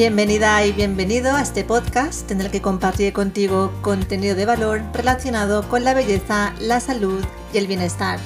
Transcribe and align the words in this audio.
Bienvenida 0.00 0.64
y 0.64 0.72
bienvenido 0.72 1.36
a 1.36 1.42
este 1.42 1.62
podcast 1.62 2.30
en 2.30 2.40
el 2.40 2.50
que 2.50 2.62
compartiré 2.62 3.12
contigo 3.12 3.70
contenido 3.82 4.34
de 4.34 4.46
valor 4.46 4.80
relacionado 4.94 5.68
con 5.68 5.84
la 5.84 5.92
belleza, 5.92 6.54
la 6.58 6.80
salud 6.80 7.22
y 7.52 7.58
el 7.58 7.66
bienestar. 7.66 8.18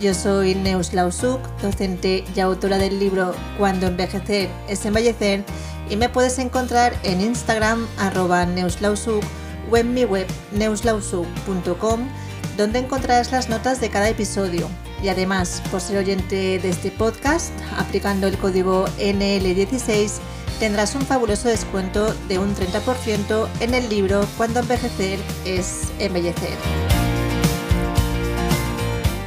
Yo 0.00 0.14
soy 0.14 0.54
Neus 0.54 0.94
Lausuk, 0.94 1.38
docente 1.60 2.24
y 2.34 2.40
autora 2.40 2.78
del 2.78 2.98
libro 2.98 3.34
Cuando 3.58 3.88
envejecer 3.88 4.48
es 4.70 4.86
embellecer 4.86 5.44
y 5.90 5.96
me 5.96 6.08
puedes 6.08 6.38
encontrar 6.38 6.98
en 7.02 7.20
Instagram 7.20 7.86
arroba 7.98 8.46
neuslausuk 8.46 9.22
o 9.70 9.76
en 9.76 9.92
mi 9.92 10.06
web 10.06 10.26
neuslausuk.com 10.52 12.08
donde 12.56 12.78
encontrarás 12.78 13.32
las 13.32 13.50
notas 13.50 13.82
de 13.82 13.90
cada 13.90 14.08
episodio. 14.08 14.66
Y 15.02 15.08
además, 15.08 15.62
por 15.70 15.82
ser 15.82 15.98
oyente 15.98 16.58
de 16.58 16.70
este 16.70 16.90
podcast, 16.90 17.52
aplicando 17.76 18.26
el 18.26 18.38
código 18.38 18.86
NL16, 18.98 20.20
tendrás 20.58 20.96
un 20.96 21.02
fabuloso 21.02 21.48
descuento 21.48 22.12
de 22.26 22.38
un 22.38 22.54
30% 22.54 23.48
en 23.60 23.74
el 23.74 23.88
libro 23.88 24.26
Cuando 24.36 24.60
envejecer 24.60 25.18
es 25.44 25.82
embellecer. 26.00 26.56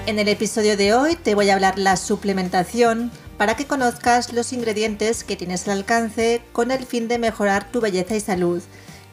En 0.07 0.19
el 0.19 0.27
episodio 0.27 0.75
de 0.75 0.93
hoy 0.93 1.15
te 1.15 1.35
voy 1.35 1.49
a 1.49 1.53
hablar 1.53 1.79
la 1.79 1.95
suplementación 1.95 3.11
para 3.37 3.55
que 3.55 3.65
conozcas 3.65 4.33
los 4.33 4.51
ingredientes 4.51 5.23
que 5.23 5.37
tienes 5.37 5.67
al 5.67 5.77
alcance 5.77 6.41
con 6.51 6.69
el 6.69 6.85
fin 6.85 7.07
de 7.07 7.17
mejorar 7.17 7.71
tu 7.71 7.79
belleza 7.79 8.15
y 8.15 8.19
salud, 8.19 8.61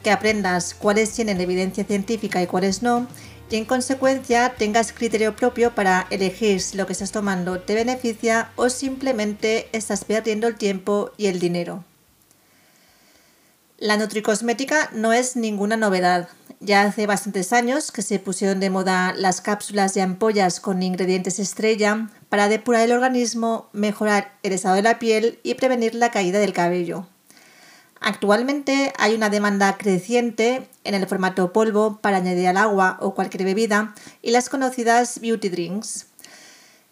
que 0.03 0.11
aprendas 0.11 0.75
cuáles 0.75 1.13
tienen 1.13 1.41
evidencia 1.41 1.85
científica 1.85 2.43
y 2.43 2.47
cuáles 2.49 2.83
no, 2.83 3.07
y 3.49 3.57
en 3.57 3.65
consecuencia 3.65 4.55
tengas 4.59 4.93
criterio 4.93 5.37
propio 5.37 5.75
para 5.75 6.07
elegir 6.11 6.61
si 6.61 6.77
lo 6.77 6.87
que 6.87 6.93
estás 6.93 7.13
tomando 7.13 7.61
te 7.61 7.75
beneficia 7.75 8.51
o 8.57 8.69
simplemente 8.69 9.69
estás 9.73 10.05
perdiendo 10.05 10.49
el 10.49 10.57
tiempo 10.57 11.13
y 11.17 11.27
el 11.27 11.39
dinero. 11.39 11.88
La 13.81 13.97
nutricosmética 13.97 14.91
no 14.93 15.13
es 15.13 15.37
ninguna 15.37 15.77
novedad. 15.77 16.29
Ya 16.59 16.83
hace 16.83 17.07
bastantes 17.07 17.53
años 17.53 17.93
que 17.93 18.03
se 18.03 18.19
pusieron 18.19 18.59
de 18.59 18.71
moda 18.71 19.15
las 19.17 19.41
cápsulas 19.41 19.97
y 19.97 20.01
ampollas 20.01 20.59
con 20.59 20.83
ingredientes 20.83 21.39
estrella 21.39 22.09
para 22.29 22.49
depurar 22.49 22.83
el 22.83 22.91
organismo, 22.91 23.69
mejorar 23.73 24.33
el 24.43 24.53
estado 24.53 24.75
de 24.75 24.83
la 24.83 24.99
piel 24.99 25.39
y 25.45 25.55
prevenir 25.55 25.95
la 25.95 26.11
caída 26.11 26.41
del 26.41 26.53
cabello. 26.53 27.07
Actualmente 28.01 28.93
hay 28.99 29.15
una 29.15 29.31
demanda 29.31 29.77
creciente 29.79 30.69
en 30.83 30.95
el 30.97 31.07
formato 31.07 31.53
polvo 31.53 32.01
para 32.01 32.17
añadir 32.17 32.49
al 32.49 32.57
agua 32.57 32.99
o 33.01 33.15
cualquier 33.15 33.45
bebida 33.45 33.95
y 34.23 34.33
las 34.33 34.49
conocidas 34.49 35.21
beauty 35.21 35.51
drinks. 35.51 36.08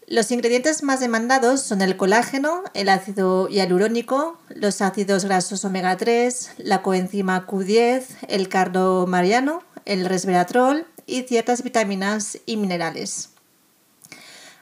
Los 0.08 0.30
ingredientes 0.30 0.84
más 0.84 1.00
demandados 1.00 1.62
son 1.62 1.82
el 1.82 1.96
colágeno, 1.96 2.62
el 2.74 2.88
ácido 2.88 3.48
hialurónico, 3.48 4.38
los 4.50 4.80
ácidos 4.80 5.24
grasos 5.24 5.64
omega 5.64 5.96
3, 5.96 6.50
la 6.58 6.80
coenzima 6.80 7.44
Q10, 7.44 8.04
el 8.28 8.48
cardo 8.48 9.08
mariano, 9.08 9.64
el 9.84 10.04
resveratrol 10.04 10.86
y 11.06 11.22
ciertas 11.22 11.64
vitaminas 11.64 12.38
y 12.46 12.56
minerales. 12.56 13.30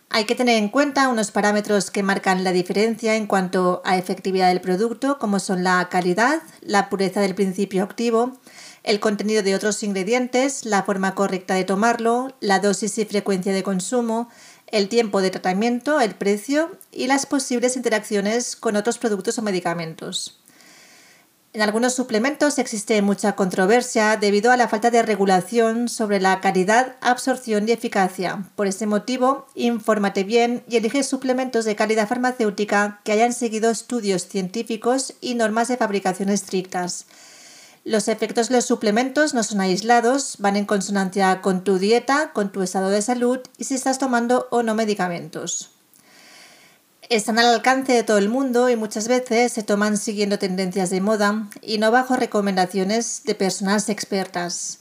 Hay 0.08 0.24
que 0.24 0.34
tener 0.34 0.56
en 0.56 0.70
cuenta 0.70 1.08
unos 1.08 1.30
parámetros 1.30 1.90
que 1.90 2.02
marcan 2.02 2.42
la 2.42 2.52
diferencia 2.52 3.14
en 3.14 3.26
cuanto 3.26 3.82
a 3.84 3.98
efectividad 3.98 4.48
del 4.48 4.62
producto, 4.62 5.18
como 5.18 5.40
son 5.40 5.62
la 5.62 5.86
calidad, 5.90 6.40
la 6.62 6.88
pureza 6.88 7.20
del 7.20 7.34
principio 7.34 7.82
activo, 7.82 8.32
el 8.84 9.00
contenido 9.00 9.42
de 9.42 9.54
otros 9.54 9.82
ingredientes, 9.82 10.64
la 10.64 10.84
forma 10.84 11.14
correcta 11.14 11.54
de 11.54 11.64
tomarlo, 11.64 12.34
la 12.40 12.60
dosis 12.60 12.96
y 12.98 13.04
frecuencia 13.04 13.52
de 13.52 13.62
consumo, 13.62 14.28
el 14.74 14.88
tiempo 14.88 15.22
de 15.22 15.30
tratamiento, 15.30 16.00
el 16.00 16.16
precio 16.16 16.72
y 16.90 17.06
las 17.06 17.26
posibles 17.26 17.76
interacciones 17.76 18.56
con 18.56 18.74
otros 18.74 18.98
productos 18.98 19.38
o 19.38 19.42
medicamentos. 19.42 20.40
En 21.52 21.62
algunos 21.62 21.94
suplementos 21.94 22.58
existe 22.58 23.00
mucha 23.00 23.36
controversia 23.36 24.16
debido 24.16 24.50
a 24.50 24.56
la 24.56 24.66
falta 24.66 24.90
de 24.90 25.04
regulación 25.04 25.88
sobre 25.88 26.18
la 26.20 26.40
calidad, 26.40 26.96
absorción 27.00 27.68
y 27.68 27.70
eficacia. 27.70 28.42
Por 28.56 28.66
este 28.66 28.86
motivo, 28.86 29.46
infórmate 29.54 30.24
bien 30.24 30.64
y 30.68 30.78
elige 30.78 31.04
suplementos 31.04 31.64
de 31.64 31.76
calidad 31.76 32.08
farmacéutica 32.08 33.00
que 33.04 33.12
hayan 33.12 33.32
seguido 33.32 33.70
estudios 33.70 34.26
científicos 34.26 35.14
y 35.20 35.36
normas 35.36 35.68
de 35.68 35.76
fabricación 35.76 36.30
estrictas. 36.30 37.06
Los 37.84 38.08
efectos 38.08 38.48
de 38.48 38.56
los 38.56 38.64
suplementos 38.64 39.34
no 39.34 39.42
son 39.42 39.60
aislados, 39.60 40.36
van 40.38 40.56
en 40.56 40.64
consonancia 40.64 41.42
con 41.42 41.64
tu 41.64 41.78
dieta, 41.78 42.32
con 42.32 42.50
tu 42.50 42.62
estado 42.62 42.88
de 42.88 43.02
salud 43.02 43.40
y 43.58 43.64
si 43.64 43.74
estás 43.74 43.98
tomando 43.98 44.48
o 44.50 44.62
no 44.62 44.74
medicamentos. 44.74 45.70
Están 47.10 47.38
al 47.38 47.52
alcance 47.52 47.92
de 47.92 48.02
todo 48.02 48.16
el 48.16 48.30
mundo 48.30 48.70
y 48.70 48.76
muchas 48.76 49.06
veces 49.06 49.52
se 49.52 49.62
toman 49.62 49.98
siguiendo 49.98 50.38
tendencias 50.38 50.88
de 50.88 51.02
moda 51.02 51.50
y 51.60 51.76
no 51.76 51.90
bajo 51.90 52.16
recomendaciones 52.16 53.22
de 53.24 53.34
personas 53.34 53.90
expertas. 53.90 54.78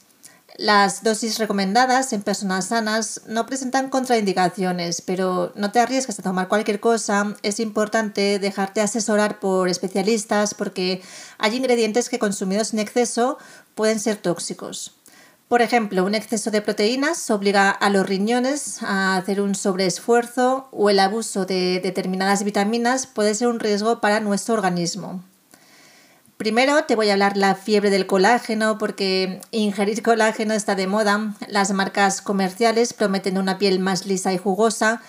Las 0.57 1.01
dosis 1.01 1.39
recomendadas 1.39 2.13
en 2.13 2.21
personas 2.21 2.67
sanas 2.67 3.21
no 3.25 3.47
presentan 3.47 3.89
contraindicaciones, 3.89 5.01
pero 5.01 5.51
no 5.55 5.71
te 5.71 5.79
arriesgues 5.79 6.19
a 6.19 6.23
tomar 6.23 6.47
cualquier 6.47 6.79
cosa. 6.79 7.35
Es 7.41 7.59
importante 7.59 8.37
dejarte 8.37 8.81
asesorar 8.81 9.39
por 9.39 9.67
especialistas 9.67 10.53
porque 10.53 11.01
hay 11.39 11.55
ingredientes 11.55 12.07
que 12.07 12.19
consumidos 12.19 12.71
en 12.71 12.79
exceso 12.79 13.39
pueden 13.73 13.99
ser 13.99 14.17
tóxicos. 14.17 14.95
Por 15.47 15.63
ejemplo, 15.63 16.05
un 16.05 16.13
exceso 16.13 16.51
de 16.51 16.61
proteínas 16.61 17.31
obliga 17.31 17.71
a 17.71 17.89
los 17.89 18.05
riñones 18.05 18.81
a 18.83 19.17
hacer 19.17 19.41
un 19.41 19.55
sobreesfuerzo 19.55 20.67
o 20.71 20.91
el 20.91 20.99
abuso 20.99 21.45
de 21.45 21.79
determinadas 21.83 22.43
vitaminas 22.43 23.07
puede 23.07 23.33
ser 23.33 23.47
un 23.47 23.59
riesgo 23.59 24.01
para 24.01 24.19
nuestro 24.19 24.53
organismo. 24.53 25.23
Primero 26.37 26.83
te 26.85 26.95
voy 26.95 27.09
a 27.09 27.13
hablar 27.13 27.37
la 27.37 27.55
fiebre 27.55 27.89
del 27.89 28.07
colágeno 28.07 28.77
porque 28.77 29.39
ingerir 29.51 30.01
colágeno 30.01 30.53
está 30.53 30.75
de 30.75 30.87
moda. 30.87 31.35
Las 31.47 31.71
marcas 31.71 32.21
comerciales 32.21 32.93
prometen 32.93 33.37
una 33.37 33.59
piel 33.59 33.79
más 33.79 34.05
lisa 34.05 34.33
y 34.33 34.37
jugosa, 34.37 35.01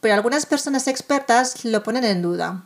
pero 0.00 0.14
algunas 0.14 0.44
personas 0.44 0.88
expertas 0.88 1.64
lo 1.64 1.82
ponen 1.82 2.04
en 2.04 2.20
duda. 2.20 2.64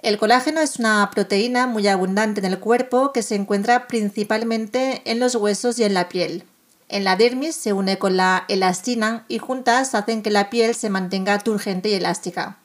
El 0.00 0.18
colágeno 0.18 0.60
es 0.60 0.78
una 0.78 1.10
proteína 1.10 1.66
muy 1.66 1.88
abundante 1.88 2.40
en 2.40 2.46
el 2.46 2.60
cuerpo 2.60 3.12
que 3.12 3.22
se 3.22 3.34
encuentra 3.34 3.88
principalmente 3.88 5.02
en 5.06 5.18
los 5.18 5.34
huesos 5.34 5.78
y 5.78 5.84
en 5.84 5.94
la 5.94 6.08
piel. 6.08 6.44
En 6.88 7.02
la 7.02 7.16
dermis 7.16 7.56
se 7.56 7.72
une 7.72 7.98
con 7.98 8.16
la 8.16 8.44
elastina 8.48 9.24
y 9.26 9.38
juntas 9.38 9.94
hacen 9.94 10.22
que 10.22 10.30
la 10.30 10.50
piel 10.50 10.74
se 10.74 10.90
mantenga 10.90 11.38
turgente 11.38 11.88
y 11.88 11.94
elástica. 11.94 12.58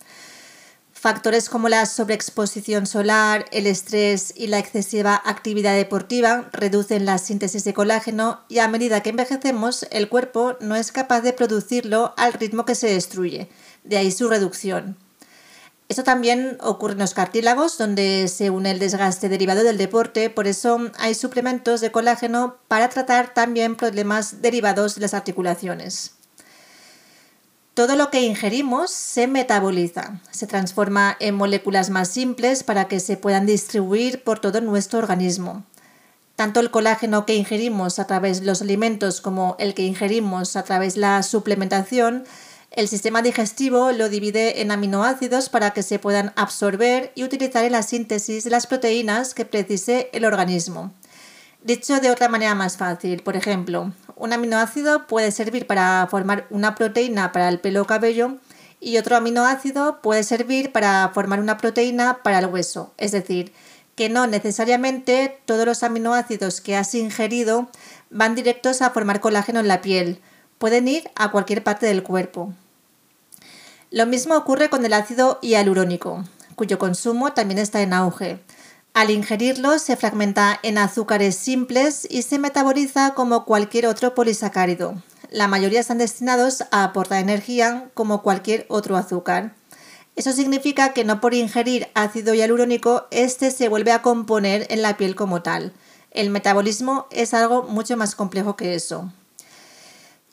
Factores 1.03 1.49
como 1.49 1.67
la 1.67 1.85
sobreexposición 1.85 2.87
solar, 2.87 3.43
el 3.51 3.67
estrés 3.67 4.33
y 4.37 4.47
la 4.47 4.59
excesiva 4.59 5.21
actividad 5.25 5.75
deportiva 5.75 6.47
reducen 6.53 7.05
la 7.05 7.17
síntesis 7.17 7.65
de 7.65 7.73
colágeno 7.73 8.39
y 8.47 8.59
a 8.59 8.69
medida 8.69 9.03
que 9.03 9.09
envejecemos 9.09 9.85
el 9.91 10.07
cuerpo 10.07 10.55
no 10.61 10.77
es 10.77 10.93
capaz 10.93 11.19
de 11.19 11.33
producirlo 11.33 12.13
al 12.15 12.31
ritmo 12.31 12.63
que 12.63 12.73
se 12.73 12.87
destruye, 12.87 13.49
de 13.83 13.97
ahí 13.97 14.11
su 14.11 14.29
reducción. 14.29 14.95
Esto 15.89 16.05
también 16.05 16.57
ocurre 16.61 16.93
en 16.93 16.99
los 16.99 17.13
cartílagos, 17.13 17.77
donde 17.77 18.29
se 18.29 18.49
une 18.49 18.71
el 18.71 18.79
desgaste 18.79 19.27
derivado 19.27 19.65
del 19.65 19.77
deporte, 19.77 20.29
por 20.29 20.47
eso 20.47 20.89
hay 20.99 21.15
suplementos 21.15 21.81
de 21.81 21.91
colágeno 21.91 22.55
para 22.69 22.87
tratar 22.87 23.33
también 23.33 23.75
problemas 23.75 24.41
derivados 24.41 24.95
de 24.95 25.01
las 25.01 25.13
articulaciones. 25.13 26.13
Todo 27.73 27.95
lo 27.95 28.11
que 28.11 28.21
ingerimos 28.21 28.91
se 28.91 29.25
metaboliza, 29.25 30.19
se 30.29 30.45
transforma 30.45 31.17
en 31.19 31.33
moléculas 31.33 31.89
más 31.89 32.07
simples 32.07 32.63
para 32.63 32.87
que 32.87 32.99
se 32.99 33.17
puedan 33.17 33.47
distribuir 33.47 34.23
por 34.23 34.37
todo 34.37 34.61
nuestro 34.61 34.99
organismo. 34.99 35.63
Tanto 36.35 36.59
el 36.59 36.69
colágeno 36.69 37.25
que 37.25 37.35
ingerimos 37.35 37.97
a 37.97 38.05
través 38.05 38.41
de 38.41 38.45
los 38.45 38.61
alimentos 38.61 39.21
como 39.21 39.55
el 39.57 39.73
que 39.73 39.81
ingerimos 39.81 40.55
a 40.55 40.61
través 40.63 40.93
de 40.93 41.01
la 41.01 41.23
suplementación, 41.23 42.25
el 42.69 42.87
sistema 42.87 43.23
digestivo 43.23 43.91
lo 43.91 44.07
divide 44.07 44.61
en 44.61 44.69
aminoácidos 44.69 45.49
para 45.49 45.71
que 45.71 45.81
se 45.81 45.97
puedan 45.97 46.31
absorber 46.35 47.11
y 47.15 47.23
utilizar 47.23 47.63
en 47.63 47.71
la 47.71 47.81
síntesis 47.81 48.43
de 48.43 48.51
las 48.51 48.67
proteínas 48.67 49.33
que 49.33 49.45
precise 49.45 50.11
el 50.13 50.25
organismo. 50.25 50.91
Dicho 51.63 51.99
de 51.99 52.11
otra 52.11 52.29
manera 52.29 52.53
más 52.53 52.77
fácil, 52.77 53.23
por 53.23 53.35
ejemplo, 53.35 53.93
un 54.15 54.33
aminoácido 54.33 55.07
puede 55.07 55.31
servir 55.31 55.67
para 55.67 56.07
formar 56.09 56.47
una 56.49 56.75
proteína 56.75 57.31
para 57.31 57.49
el 57.49 57.59
pelo 57.59 57.81
o 57.81 57.85
cabello 57.85 58.37
y 58.79 58.97
otro 58.97 59.15
aminoácido 59.15 60.01
puede 60.01 60.23
servir 60.23 60.71
para 60.71 61.09
formar 61.13 61.39
una 61.39 61.57
proteína 61.57 62.19
para 62.21 62.39
el 62.39 62.47
hueso. 62.47 62.93
Es 62.97 63.11
decir, 63.11 63.53
que 63.95 64.09
no 64.09 64.27
necesariamente 64.27 65.39
todos 65.45 65.65
los 65.65 65.83
aminoácidos 65.83 66.61
que 66.61 66.75
has 66.75 66.93
ingerido 66.95 67.69
van 68.09 68.35
directos 68.35 68.81
a 68.81 68.89
formar 68.89 69.19
colágeno 69.19 69.59
en 69.59 69.67
la 69.67 69.81
piel, 69.81 70.19
pueden 70.57 70.87
ir 70.87 71.09
a 71.15 71.31
cualquier 71.31 71.63
parte 71.63 71.85
del 71.85 72.03
cuerpo. 72.03 72.53
Lo 73.91 74.05
mismo 74.05 74.35
ocurre 74.35 74.69
con 74.69 74.85
el 74.85 74.93
ácido 74.93 75.39
hialurónico, 75.41 76.23
cuyo 76.55 76.79
consumo 76.79 77.33
también 77.33 77.59
está 77.59 77.81
en 77.81 77.93
auge. 77.93 78.39
Al 78.93 79.09
ingerirlo 79.09 79.79
se 79.79 79.97
fragmenta 79.97 80.59
en 80.61 80.77
azúcares 80.77 81.35
simples 81.35 82.07
y 82.11 82.21
se 82.21 82.37
metaboliza 82.37 83.15
como 83.15 83.43
cualquier 83.43 83.87
otro 83.87 84.13
polisacárido. 84.13 85.01
La 85.31 85.47
mayoría 85.47 85.79
están 85.79 85.97
destinados 85.97 86.61
a 86.69 86.83
aportar 86.83 87.19
energía 87.19 87.89
como 87.95 88.21
cualquier 88.21 88.67
otro 88.69 88.95
azúcar. 88.95 89.55
Eso 90.15 90.31
significa 90.31 90.93
que 90.93 91.05
no 91.05 91.21
por 91.21 91.33
ingerir 91.33 91.87
ácido 91.95 92.35
hialurónico, 92.35 93.07
este 93.09 93.49
se 93.49 93.67
vuelve 93.67 93.91
a 93.91 94.03
componer 94.03 94.67
en 94.69 94.83
la 94.83 94.95
piel 94.95 95.15
como 95.15 95.41
tal. 95.41 95.73
El 96.11 96.29
metabolismo 96.29 97.07
es 97.09 97.33
algo 97.33 97.63
mucho 97.63 97.97
más 97.97 98.13
complejo 98.13 98.55
que 98.55 98.75
eso. 98.75 99.11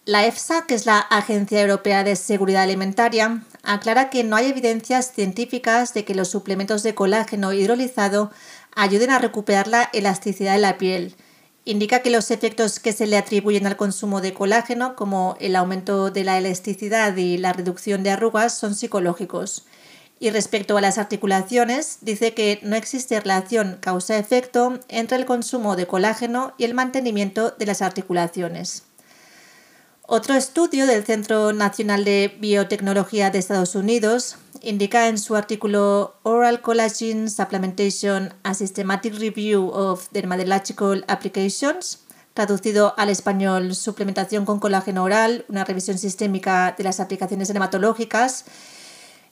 La 0.05 0.27
EFSA, 0.27 0.67
que 0.67 0.75
es 0.75 0.85
la 0.85 0.99
Agencia 0.99 1.63
Europea 1.63 2.05
de 2.05 2.15
Seguridad 2.15 2.65
Alimentaria, 2.65 3.43
aclara 3.62 4.11
que 4.11 4.25
no 4.25 4.37
hay 4.37 4.47
evidencias 4.47 5.12
científicas 5.12 5.95
de 5.95 6.05
que 6.05 6.15
los 6.15 6.29
suplementos 6.29 6.83
de 6.83 6.95
colágeno 6.95 7.53
hidrolizado 7.53 8.31
ayuden 8.75 9.11
a 9.11 9.19
recuperar 9.19 9.69
la 9.69 9.91
elasticidad 9.93 10.55
de 10.55 10.61
la 10.61 10.79
piel. 10.79 11.15
Indica 11.65 12.01
que 12.01 12.11
los 12.11 12.31
efectos 12.31 12.81
que 12.81 12.93
se 12.93 13.07
le 13.07 13.19
atribuyen 13.19 13.67
al 13.67 13.77
consumo 13.77 14.21
de 14.21 14.33
colágeno, 14.33 14.97
como 14.97 15.37
el 15.41 15.57
aumento 15.57 16.11
de 16.11 16.25
la 16.25 16.39
elasticidad 16.39 17.17
y 17.17 17.37
la 17.37 17.53
reducción 17.53 18.03
de 18.03 18.11
arrugas, 18.11 18.57
son 18.57 18.75
psicológicos. 18.75 19.67
Y 20.19 20.31
respecto 20.31 20.77
a 20.77 20.81
las 20.81 20.99
articulaciones, 20.99 21.99
dice 22.03 22.35
que 22.35 22.61
no 22.63 22.77
existe 22.77 23.19
relación 23.21 23.79
causa-efecto 23.81 24.81
entre 24.89 25.17
el 25.17 25.25
consumo 25.25 25.77
de 25.77 25.87
colágeno 25.87 26.55
y 26.59 26.65
el 26.65 26.75
mantenimiento 26.75 27.51
de 27.53 27.67
las 27.67 27.83
articulaciones. 27.83 28.85
Otro 30.12 30.35
estudio 30.35 30.89
del 30.89 31.05
Centro 31.05 31.53
Nacional 31.53 32.03
de 32.03 32.37
Biotecnología 32.41 33.31
de 33.31 33.39
Estados 33.39 33.77
Unidos 33.77 34.39
indica 34.61 35.07
en 35.07 35.19
su 35.19 35.37
artículo 35.37 36.17
Oral 36.25 36.62
Collagen 36.62 37.31
Supplementation, 37.31 38.35
a 38.43 38.55
Systematic 38.55 39.17
Review 39.17 39.69
of 39.69 40.09
Dermatological 40.11 41.05
Applications, 41.07 42.01
traducido 42.35 42.93
al 42.97 43.09
español 43.09 43.73
Suplementación 43.77 44.45
con 44.45 44.59
colágeno 44.59 45.05
oral, 45.05 45.45
una 45.49 45.62
revisión 45.65 45.97
sistémica 45.97 46.75
de 46.77 46.83
las 46.83 46.99
aplicaciones 46.99 47.47
dermatológicas, 47.47 48.47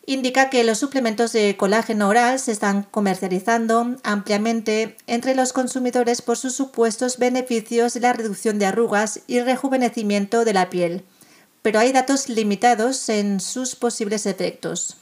indica 0.09 0.49
que 0.49 0.65
los 0.65 0.79
suplementos 0.79 1.33
de 1.33 1.55
colágeno 1.59 2.09
oral 2.09 2.41
se 2.41 2.51
están 2.51 2.85
comercializando 2.85 3.97
ampliamente 4.03 4.97
entre 5.07 5.35
los 5.35 5.53
consumidores 5.53 6.23
por 6.23 6.39
sus 6.39 6.55
supuestos 6.55 7.19
beneficios 7.19 7.93
de 7.93 8.01
la 8.01 8.15
reducción 8.15 8.59
de 8.59 8.65
arrugas 8.65 9.21
y 9.27 9.41
rejuvenecimiento 9.41 10.47
de 10.47 10.55
la 10.55 10.71
piel, 10.71 11.05
pero 11.61 11.79
hay 11.79 11.93
datos 11.93 12.31
limitados 12.31 13.11
en 13.11 13.39
sus 13.39 13.77
posibles 13.77 14.25
efectos. 14.25 14.97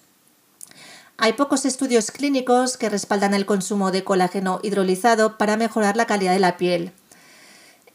Hay 1.19 1.35
pocos 1.35 1.67
estudios 1.67 2.11
clínicos 2.11 2.77
que 2.77 2.89
respaldan 2.89 3.33
el 3.33 3.47
consumo 3.47 3.93
de 3.93 4.03
colágeno 4.03 4.59
hidrolizado 4.65 5.39
para 5.39 5.57
mejorar 5.57 5.97
la 5.97 6.07
calidad 6.07 6.33
de 6.33 6.41
la 6.41 6.57
piel. 6.57 6.93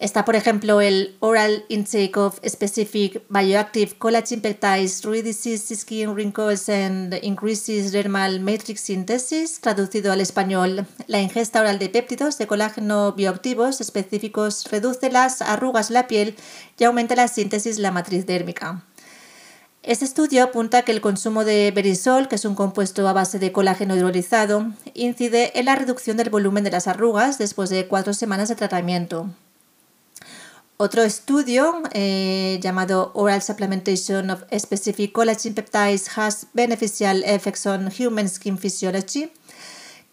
Está, 0.01 0.25
por 0.25 0.35
ejemplo, 0.35 0.81
el 0.81 1.15
Oral 1.19 1.63
Intake 1.69 2.17
of 2.17 2.39
Specific 2.43 3.21
Bioactive 3.29 3.99
Collagen 3.99 4.41
Peptides 4.41 5.03
Reduces 5.03 5.71
Skin 5.71 6.09
Wrinkles 6.09 6.69
and 6.69 7.13
Increases 7.21 7.91
Dermal 7.91 8.39
Matrix 8.39 8.81
Synthesis, 8.81 9.61
traducido 9.61 10.11
al 10.11 10.19
español. 10.19 10.87
La 11.05 11.21
ingesta 11.21 11.61
oral 11.61 11.77
de 11.77 11.89
péptidos 11.89 12.39
de 12.39 12.47
colágeno 12.47 13.13
bioactivos 13.13 13.79
específicos 13.79 14.65
reduce 14.71 15.11
las 15.11 15.43
arrugas 15.43 15.89
de 15.89 15.93
la 15.93 16.07
piel 16.07 16.35
y 16.79 16.83
aumenta 16.83 17.13
la 17.13 17.27
síntesis 17.27 17.75
de 17.75 17.83
la 17.83 17.91
matriz 17.91 18.25
dérmica. 18.25 18.83
Este 19.83 20.05
estudio 20.05 20.41
apunta 20.41 20.81
que 20.81 20.93
el 20.93 21.01
consumo 21.01 21.45
de 21.45 21.69
berisol, 21.69 22.27
que 22.27 22.37
es 22.37 22.45
un 22.45 22.55
compuesto 22.55 23.07
a 23.07 23.13
base 23.13 23.37
de 23.37 23.51
colágeno 23.51 23.95
hidrolizado, 23.95 24.65
incide 24.95 25.59
en 25.59 25.65
la 25.65 25.75
reducción 25.75 26.17
del 26.17 26.31
volumen 26.31 26.63
de 26.63 26.71
las 26.71 26.87
arrugas 26.87 27.37
después 27.37 27.69
de 27.69 27.87
cuatro 27.87 28.15
semanas 28.15 28.49
de 28.49 28.55
tratamiento. 28.55 29.29
Otro 30.83 31.03
estudio 31.03 31.83
eh, 31.93 32.57
llamado 32.59 33.11
Oral 33.13 33.43
Supplementation 33.43 34.31
of 34.31 34.41
Specific 34.51 35.11
Collagen 35.11 35.53
Peptides 35.53 36.17
has 36.17 36.47
Beneficial 36.53 37.23
Effects 37.23 37.67
on 37.67 37.91
Human 37.99 38.27
Skin 38.27 38.57
Physiology, 38.57 39.31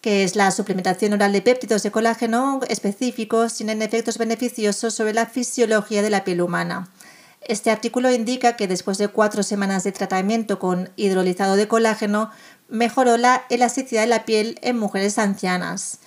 que 0.02 0.24
es 0.24 0.36
la 0.36 0.50
suplementación 0.50 1.14
oral 1.14 1.32
de 1.32 1.40
péptidos 1.40 1.82
de 1.84 1.90
colágeno 1.90 2.60
específicos, 2.68 3.54
tienen 3.54 3.80
efectos 3.80 4.18
beneficiosos 4.18 4.92
sobre 4.92 5.14
la 5.14 5.24
fisiología 5.24 6.02
de 6.02 6.10
la 6.10 6.22
piel 6.22 6.42
humana. 6.42 6.90
Este 7.40 7.70
artículo 7.70 8.10
indica 8.10 8.56
que 8.56 8.68
después 8.68 8.98
de 8.98 9.08
cuatro 9.08 9.42
semanas 9.42 9.84
de 9.84 9.92
tratamiento 9.92 10.58
con 10.58 10.90
hidrolizado 10.96 11.56
de 11.56 11.66
colágeno, 11.66 12.30
mejoró 12.68 13.16
la 13.16 13.46
elasticidad 13.48 14.02
de 14.02 14.08
la 14.08 14.26
piel 14.26 14.58
en 14.60 14.78
mujeres 14.78 15.16
ancianas 15.16 16.00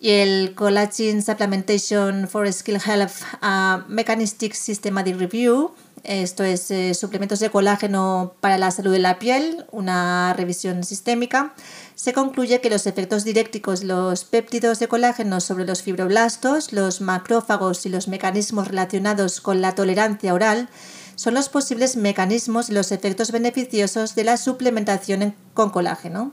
y 0.00 0.10
el 0.10 0.54
Collagen 0.54 1.22
Supplementation 1.22 2.26
for 2.26 2.50
Skill 2.50 2.80
Health 2.84 3.22
uh, 3.42 3.84
Mechanistic 3.86 4.54
Systematic 4.54 5.18
Review. 5.18 5.72
Esto 6.02 6.42
es 6.42 6.70
eh, 6.70 6.94
suplementos 6.94 7.40
de 7.40 7.50
colágeno 7.50 8.32
para 8.40 8.56
la 8.56 8.70
salud 8.70 8.92
de 8.92 8.98
la 9.00 9.18
piel, 9.18 9.66
una 9.70 10.32
revisión 10.32 10.82
sistémica. 10.82 11.52
Se 11.94 12.14
concluye 12.14 12.62
que 12.62 12.70
los 12.70 12.86
efectos 12.86 13.24
de 13.24 13.34
los 13.82 14.24
péptidos 14.24 14.78
de 14.78 14.88
colágeno 14.88 15.40
sobre 15.40 15.66
los 15.66 15.82
fibroblastos, 15.82 16.72
los 16.72 17.02
macrófagos 17.02 17.84
y 17.84 17.90
los 17.90 18.08
mecanismos 18.08 18.68
relacionados 18.68 19.42
con 19.42 19.60
la 19.60 19.74
tolerancia 19.74 20.32
oral 20.32 20.70
son 21.16 21.34
los 21.34 21.50
posibles 21.50 21.96
mecanismos 21.96 22.70
y 22.70 22.72
los 22.72 22.92
efectos 22.92 23.30
beneficiosos 23.30 24.14
de 24.14 24.24
la 24.24 24.38
suplementación 24.38 25.34
con 25.52 25.68
colágeno. 25.68 26.32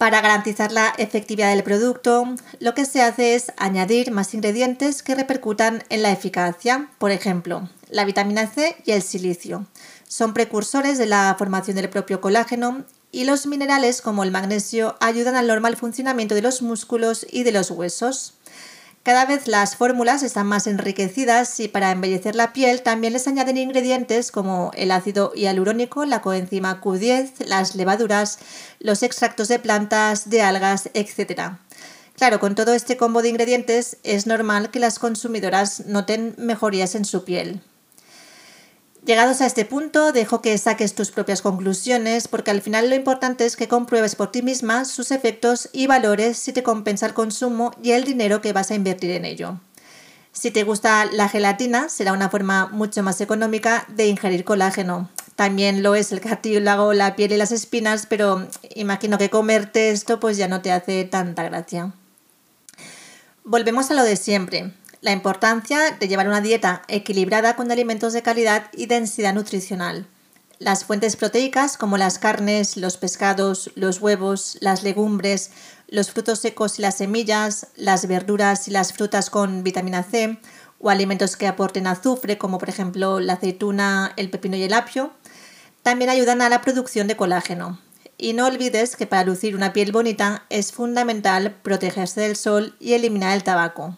Para 0.00 0.22
garantizar 0.22 0.72
la 0.72 0.94
efectividad 0.96 1.50
del 1.50 1.62
producto, 1.62 2.24
lo 2.58 2.72
que 2.72 2.86
se 2.86 3.02
hace 3.02 3.34
es 3.34 3.52
añadir 3.58 4.12
más 4.12 4.32
ingredientes 4.32 5.02
que 5.02 5.14
repercutan 5.14 5.84
en 5.90 6.00
la 6.00 6.10
eficacia. 6.10 6.88
Por 6.96 7.10
ejemplo, 7.10 7.68
la 7.90 8.06
vitamina 8.06 8.46
C 8.46 8.78
y 8.86 8.92
el 8.92 9.02
silicio. 9.02 9.66
Son 10.08 10.32
precursores 10.32 10.96
de 10.96 11.04
la 11.04 11.36
formación 11.38 11.76
del 11.76 11.90
propio 11.90 12.22
colágeno 12.22 12.86
y 13.12 13.24
los 13.24 13.46
minerales 13.46 14.00
como 14.00 14.24
el 14.24 14.30
magnesio 14.30 14.96
ayudan 15.00 15.36
al 15.36 15.48
normal 15.48 15.76
funcionamiento 15.76 16.34
de 16.34 16.40
los 16.40 16.62
músculos 16.62 17.26
y 17.30 17.42
de 17.42 17.52
los 17.52 17.70
huesos. 17.70 18.38
Cada 19.02 19.24
vez 19.24 19.48
las 19.48 19.76
fórmulas 19.76 20.22
están 20.22 20.46
más 20.46 20.66
enriquecidas 20.66 21.58
y 21.58 21.68
para 21.68 21.90
embellecer 21.90 22.34
la 22.34 22.52
piel 22.52 22.82
también 22.82 23.14
les 23.14 23.26
añaden 23.26 23.56
ingredientes 23.56 24.30
como 24.30 24.72
el 24.74 24.90
ácido 24.90 25.32
hialurónico, 25.32 26.04
la 26.04 26.20
coenzima 26.20 26.82
Q10, 26.82 27.46
las 27.46 27.74
levaduras, 27.76 28.38
los 28.78 29.02
extractos 29.02 29.48
de 29.48 29.58
plantas, 29.58 30.28
de 30.28 30.42
algas, 30.42 30.90
etc. 30.92 31.52
Claro, 32.16 32.40
con 32.40 32.54
todo 32.54 32.74
este 32.74 32.98
combo 32.98 33.22
de 33.22 33.30
ingredientes 33.30 33.96
es 34.02 34.26
normal 34.26 34.70
que 34.70 34.80
las 34.80 34.98
consumidoras 34.98 35.86
noten 35.86 36.34
mejorías 36.36 36.94
en 36.94 37.06
su 37.06 37.24
piel. 37.24 37.62
Llegados 39.10 39.40
a 39.40 39.46
este 39.46 39.64
punto, 39.64 40.12
dejo 40.12 40.40
que 40.40 40.56
saques 40.56 40.94
tus 40.94 41.10
propias 41.10 41.42
conclusiones 41.42 42.28
porque 42.28 42.52
al 42.52 42.62
final 42.62 42.88
lo 42.88 42.94
importante 42.94 43.44
es 43.44 43.56
que 43.56 43.66
compruebes 43.66 44.14
por 44.14 44.30
ti 44.30 44.40
misma 44.40 44.84
sus 44.84 45.10
efectos 45.10 45.68
y 45.72 45.88
valores 45.88 46.38
si 46.38 46.52
te 46.52 46.62
compensa 46.62 47.06
el 47.06 47.12
consumo 47.12 47.72
y 47.82 47.90
el 47.90 48.04
dinero 48.04 48.40
que 48.40 48.52
vas 48.52 48.70
a 48.70 48.76
invertir 48.76 49.10
en 49.10 49.24
ello. 49.24 49.58
Si 50.30 50.52
te 50.52 50.62
gusta 50.62 51.06
la 51.06 51.28
gelatina, 51.28 51.88
será 51.88 52.12
una 52.12 52.30
forma 52.30 52.68
mucho 52.68 53.02
más 53.02 53.20
económica 53.20 53.84
de 53.88 54.06
ingerir 54.06 54.44
colágeno. 54.44 55.10
También 55.34 55.82
lo 55.82 55.96
es 55.96 56.12
el 56.12 56.20
cartílago, 56.20 56.92
la 56.92 57.16
piel 57.16 57.32
y 57.32 57.36
las 57.36 57.50
espinas, 57.50 58.06
pero 58.06 58.46
imagino 58.76 59.18
que 59.18 59.28
comerte 59.28 59.90
esto 59.90 60.20
pues 60.20 60.36
ya 60.36 60.46
no 60.46 60.62
te 60.62 60.70
hace 60.70 61.02
tanta 61.02 61.42
gracia. 61.42 61.92
Volvemos 63.42 63.90
a 63.90 63.94
lo 63.94 64.04
de 64.04 64.14
siempre 64.14 64.72
la 65.00 65.12
importancia 65.12 65.96
de 65.98 66.08
llevar 66.08 66.28
una 66.28 66.40
dieta 66.40 66.82
equilibrada 66.88 67.56
con 67.56 67.70
alimentos 67.70 68.12
de 68.12 68.22
calidad 68.22 68.66
y 68.72 68.86
densidad 68.86 69.34
nutricional. 69.34 70.06
Las 70.58 70.84
fuentes 70.84 71.16
proteicas 71.16 71.78
como 71.78 71.96
las 71.96 72.18
carnes, 72.18 72.76
los 72.76 72.98
pescados, 72.98 73.70
los 73.76 74.02
huevos, 74.02 74.58
las 74.60 74.82
legumbres, 74.82 75.52
los 75.88 76.10
frutos 76.10 76.40
secos 76.40 76.78
y 76.78 76.82
las 76.82 76.98
semillas, 76.98 77.68
las 77.76 78.06
verduras 78.06 78.68
y 78.68 78.70
las 78.70 78.92
frutas 78.92 79.30
con 79.30 79.62
vitamina 79.62 80.02
C 80.02 80.38
o 80.78 80.90
alimentos 80.90 81.36
que 81.36 81.46
aporten 81.46 81.86
azufre 81.86 82.36
como 82.36 82.58
por 82.58 82.68
ejemplo 82.68 83.20
la 83.20 83.34
aceituna, 83.34 84.12
el 84.16 84.28
pepino 84.28 84.56
y 84.56 84.64
el 84.64 84.74
apio, 84.74 85.12
también 85.82 86.10
ayudan 86.10 86.42
a 86.42 86.50
la 86.50 86.60
producción 86.60 87.06
de 87.06 87.16
colágeno. 87.16 87.80
Y 88.18 88.34
no 88.34 88.46
olvides 88.46 88.96
que 88.96 89.06
para 89.06 89.24
lucir 89.24 89.56
una 89.56 89.72
piel 89.72 89.92
bonita 89.92 90.44
es 90.50 90.72
fundamental 90.72 91.56
protegerse 91.62 92.20
del 92.20 92.36
sol 92.36 92.76
y 92.78 92.92
eliminar 92.92 93.34
el 93.34 93.44
tabaco. 93.44 93.96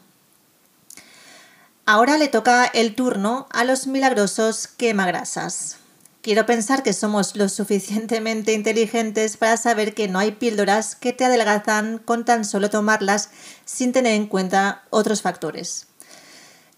Ahora 1.85 2.17
le 2.17 2.29
toca 2.29 2.65
el 2.67 2.95
turno 2.95 3.49
a 3.51 3.65
los 3.65 3.89
milagrosos 3.89 4.69
quemagrasas. 4.69 5.79
Quiero 6.21 6.47
pensar 6.47 6.85
que 6.85 6.93
somos 6.93 7.35
lo 7.35 7.49
suficientemente 7.49 8.53
inteligentes 8.53 9.37
para 9.37 9.57
saber 9.57 9.93
que 9.93 10.07
no 10.07 10.21
hay 10.21 10.31
píldoras 10.31 10.95
que 10.95 11.13
te 11.13 11.25
adelgazan 11.25 11.99
con 11.99 12.25
tan 12.25 12.45
solo 12.45 12.71
tomarlas 12.71 13.31
sin 13.65 13.91
tener 13.91 14.13
en 14.13 14.29
cuenta 14.29 14.85
otros 14.91 15.23
factores. 15.23 15.89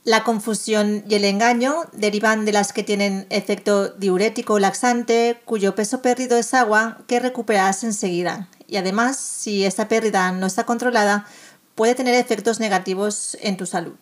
La 0.05 0.25
confusión 0.25 1.05
y 1.07 1.17
el 1.17 1.27
engaño 1.27 1.83
derivan 1.93 2.47
de 2.47 2.53
las 2.53 2.73
que 2.73 2.83
tienen 2.83 3.27
efecto 3.29 3.91
diurético 3.91 4.55
o 4.55 4.59
laxante, 4.59 5.39
cuyo 5.45 5.75
peso 5.75 6.01
perdido 6.01 6.39
es 6.39 6.55
agua 6.55 7.05
que 7.07 7.21
recuperarás 7.21 7.85
enseguida. 7.85 8.49
Y 8.67 8.77
además, 8.77 9.19
si 9.19 9.67
esta 9.67 9.87
pérdida 9.87 10.33
no 10.33 10.47
está 10.47 10.65
controlada, 10.65 11.27
puede 11.75 11.95
tener 11.95 12.15
efectos 12.15 12.59
negativos 12.59 13.37
en 13.43 13.59
tu 13.59 13.67
salud. 13.67 13.97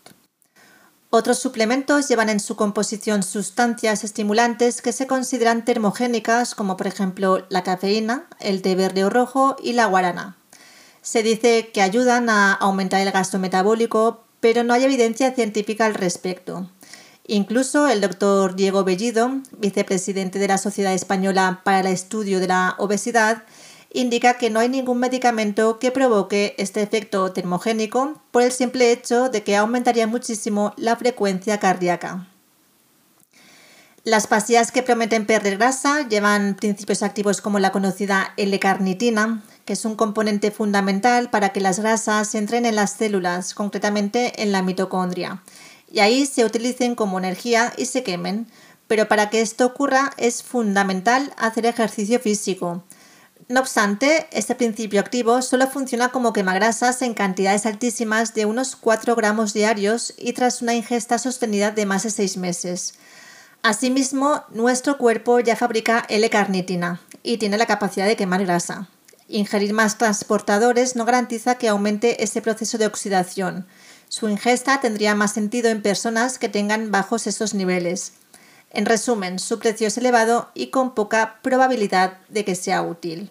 Otros 1.14 1.38
suplementos 1.38 2.08
llevan 2.08 2.30
en 2.30 2.40
su 2.40 2.56
composición 2.56 3.22
sustancias 3.22 4.02
estimulantes 4.02 4.80
que 4.80 4.92
se 4.92 5.06
consideran 5.06 5.62
termogénicas, 5.62 6.54
como 6.54 6.78
por 6.78 6.86
ejemplo 6.86 7.44
la 7.50 7.62
cafeína, 7.62 8.24
el 8.40 8.62
té 8.62 8.74
verde 8.74 9.04
o 9.04 9.10
rojo 9.10 9.56
y 9.62 9.74
la 9.74 9.84
guarana. 9.84 10.38
Se 11.02 11.22
dice 11.22 11.70
que 11.70 11.82
ayudan 11.82 12.30
a 12.30 12.54
aumentar 12.54 13.02
el 13.02 13.12
gasto 13.12 13.38
metabólico, 13.38 14.24
pero 14.40 14.64
no 14.64 14.72
hay 14.72 14.84
evidencia 14.84 15.34
científica 15.34 15.84
al 15.84 15.92
respecto. 15.92 16.70
Incluso 17.26 17.88
el 17.88 18.00
doctor 18.00 18.56
Diego 18.56 18.82
Bellido, 18.82 19.42
vicepresidente 19.58 20.38
de 20.38 20.48
la 20.48 20.56
Sociedad 20.56 20.94
Española 20.94 21.60
para 21.62 21.80
el 21.80 21.88
Estudio 21.88 22.40
de 22.40 22.48
la 22.48 22.74
Obesidad, 22.78 23.42
indica 23.92 24.34
que 24.34 24.50
no 24.50 24.60
hay 24.60 24.68
ningún 24.68 24.98
medicamento 24.98 25.78
que 25.78 25.90
provoque 25.90 26.54
este 26.58 26.82
efecto 26.82 27.32
termogénico 27.32 28.20
por 28.30 28.42
el 28.42 28.52
simple 28.52 28.90
hecho 28.90 29.28
de 29.28 29.42
que 29.42 29.56
aumentaría 29.56 30.06
muchísimo 30.06 30.72
la 30.76 30.96
frecuencia 30.96 31.58
cardíaca. 31.60 32.28
Las 34.04 34.26
pastillas 34.26 34.72
que 34.72 34.82
prometen 34.82 35.26
perder 35.26 35.58
grasa 35.58 36.08
llevan 36.08 36.56
principios 36.56 37.04
activos 37.04 37.40
como 37.40 37.60
la 37.60 37.70
conocida 37.70 38.32
L-carnitina, 38.36 39.44
que 39.64 39.74
es 39.74 39.84
un 39.84 39.94
componente 39.94 40.50
fundamental 40.50 41.30
para 41.30 41.50
que 41.50 41.60
las 41.60 41.78
grasas 41.78 42.34
entren 42.34 42.66
en 42.66 42.74
las 42.74 42.94
células, 42.94 43.54
concretamente 43.54 44.42
en 44.42 44.50
la 44.50 44.62
mitocondria, 44.62 45.42
y 45.92 46.00
ahí 46.00 46.26
se 46.26 46.44
utilicen 46.44 46.96
como 46.96 47.18
energía 47.18 47.72
y 47.76 47.86
se 47.86 48.02
quemen. 48.02 48.48
Pero 48.88 49.06
para 49.06 49.30
que 49.30 49.40
esto 49.40 49.66
ocurra 49.66 50.10
es 50.16 50.42
fundamental 50.42 51.32
hacer 51.36 51.64
ejercicio 51.66 52.18
físico, 52.18 52.82
no 53.52 53.60
obstante, 53.60 54.26
este 54.32 54.54
principio 54.54 54.98
activo 54.98 55.42
solo 55.42 55.66
funciona 55.68 56.08
como 56.08 56.32
quemagrasas 56.32 57.02
en 57.02 57.12
cantidades 57.12 57.66
altísimas 57.66 58.32
de 58.32 58.46
unos 58.46 58.76
4 58.76 59.14
gramos 59.14 59.52
diarios 59.52 60.14
y 60.16 60.32
tras 60.32 60.62
una 60.62 60.72
ingesta 60.72 61.18
sostenida 61.18 61.70
de 61.70 61.84
más 61.84 62.04
de 62.04 62.10
6 62.10 62.38
meses. 62.38 62.94
Asimismo, 63.62 64.42
nuestro 64.48 64.96
cuerpo 64.96 65.38
ya 65.38 65.54
fabrica 65.54 66.06
L-carnitina 66.08 67.02
y 67.22 67.36
tiene 67.36 67.58
la 67.58 67.66
capacidad 67.66 68.06
de 68.06 68.16
quemar 68.16 68.42
grasa. 68.46 68.88
Ingerir 69.28 69.74
más 69.74 69.98
transportadores 69.98 70.96
no 70.96 71.04
garantiza 71.04 71.56
que 71.56 71.68
aumente 71.68 72.24
ese 72.24 72.40
proceso 72.40 72.78
de 72.78 72.86
oxidación. 72.86 73.66
Su 74.08 74.30
ingesta 74.30 74.80
tendría 74.80 75.14
más 75.14 75.34
sentido 75.34 75.68
en 75.68 75.82
personas 75.82 76.38
que 76.38 76.48
tengan 76.48 76.90
bajos 76.90 77.26
esos 77.26 77.52
niveles. 77.52 78.14
En 78.70 78.86
resumen, 78.86 79.38
su 79.38 79.58
precio 79.58 79.88
es 79.88 79.98
elevado 79.98 80.50
y 80.54 80.68
con 80.68 80.94
poca 80.94 81.38
probabilidad 81.42 82.18
de 82.30 82.46
que 82.46 82.54
sea 82.54 82.80
útil. 82.80 83.30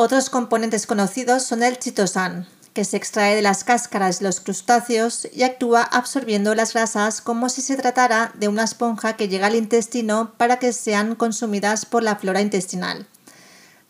Otros 0.00 0.30
componentes 0.30 0.86
conocidos 0.86 1.42
son 1.42 1.64
el 1.64 1.76
chitosan, 1.76 2.46
que 2.72 2.84
se 2.84 2.96
extrae 2.96 3.34
de 3.34 3.42
las 3.42 3.64
cáscaras 3.64 4.20
de 4.20 4.26
los 4.26 4.38
crustáceos 4.38 5.26
y 5.34 5.42
actúa 5.42 5.82
absorbiendo 5.82 6.54
las 6.54 6.72
grasas 6.72 7.20
como 7.20 7.48
si 7.48 7.62
se 7.62 7.76
tratara 7.76 8.30
de 8.34 8.46
una 8.46 8.62
esponja 8.62 9.16
que 9.16 9.26
llega 9.26 9.48
al 9.48 9.56
intestino 9.56 10.34
para 10.36 10.60
que 10.60 10.72
sean 10.72 11.16
consumidas 11.16 11.84
por 11.84 12.04
la 12.04 12.14
flora 12.14 12.40
intestinal. 12.40 13.08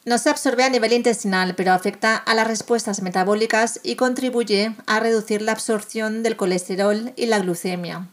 No 0.07 0.17
se 0.17 0.31
absorbe 0.31 0.65
a 0.65 0.71
nivel 0.71 0.95
intestinal, 0.95 1.55
pero 1.55 1.75
afecta 1.75 2.17
a 2.17 2.35
las 2.35 2.47
respuestas 2.47 3.03
metabólicas 3.03 3.79
y 3.83 3.97
contribuye 3.97 4.75
a 4.87 5.01
reducir 5.01 5.43
la 5.43 5.53
absorción 5.53 6.23
del 6.23 6.39
colesterol 6.39 7.13
y 7.17 7.27
la 7.27 7.41
glucemia 7.41 8.09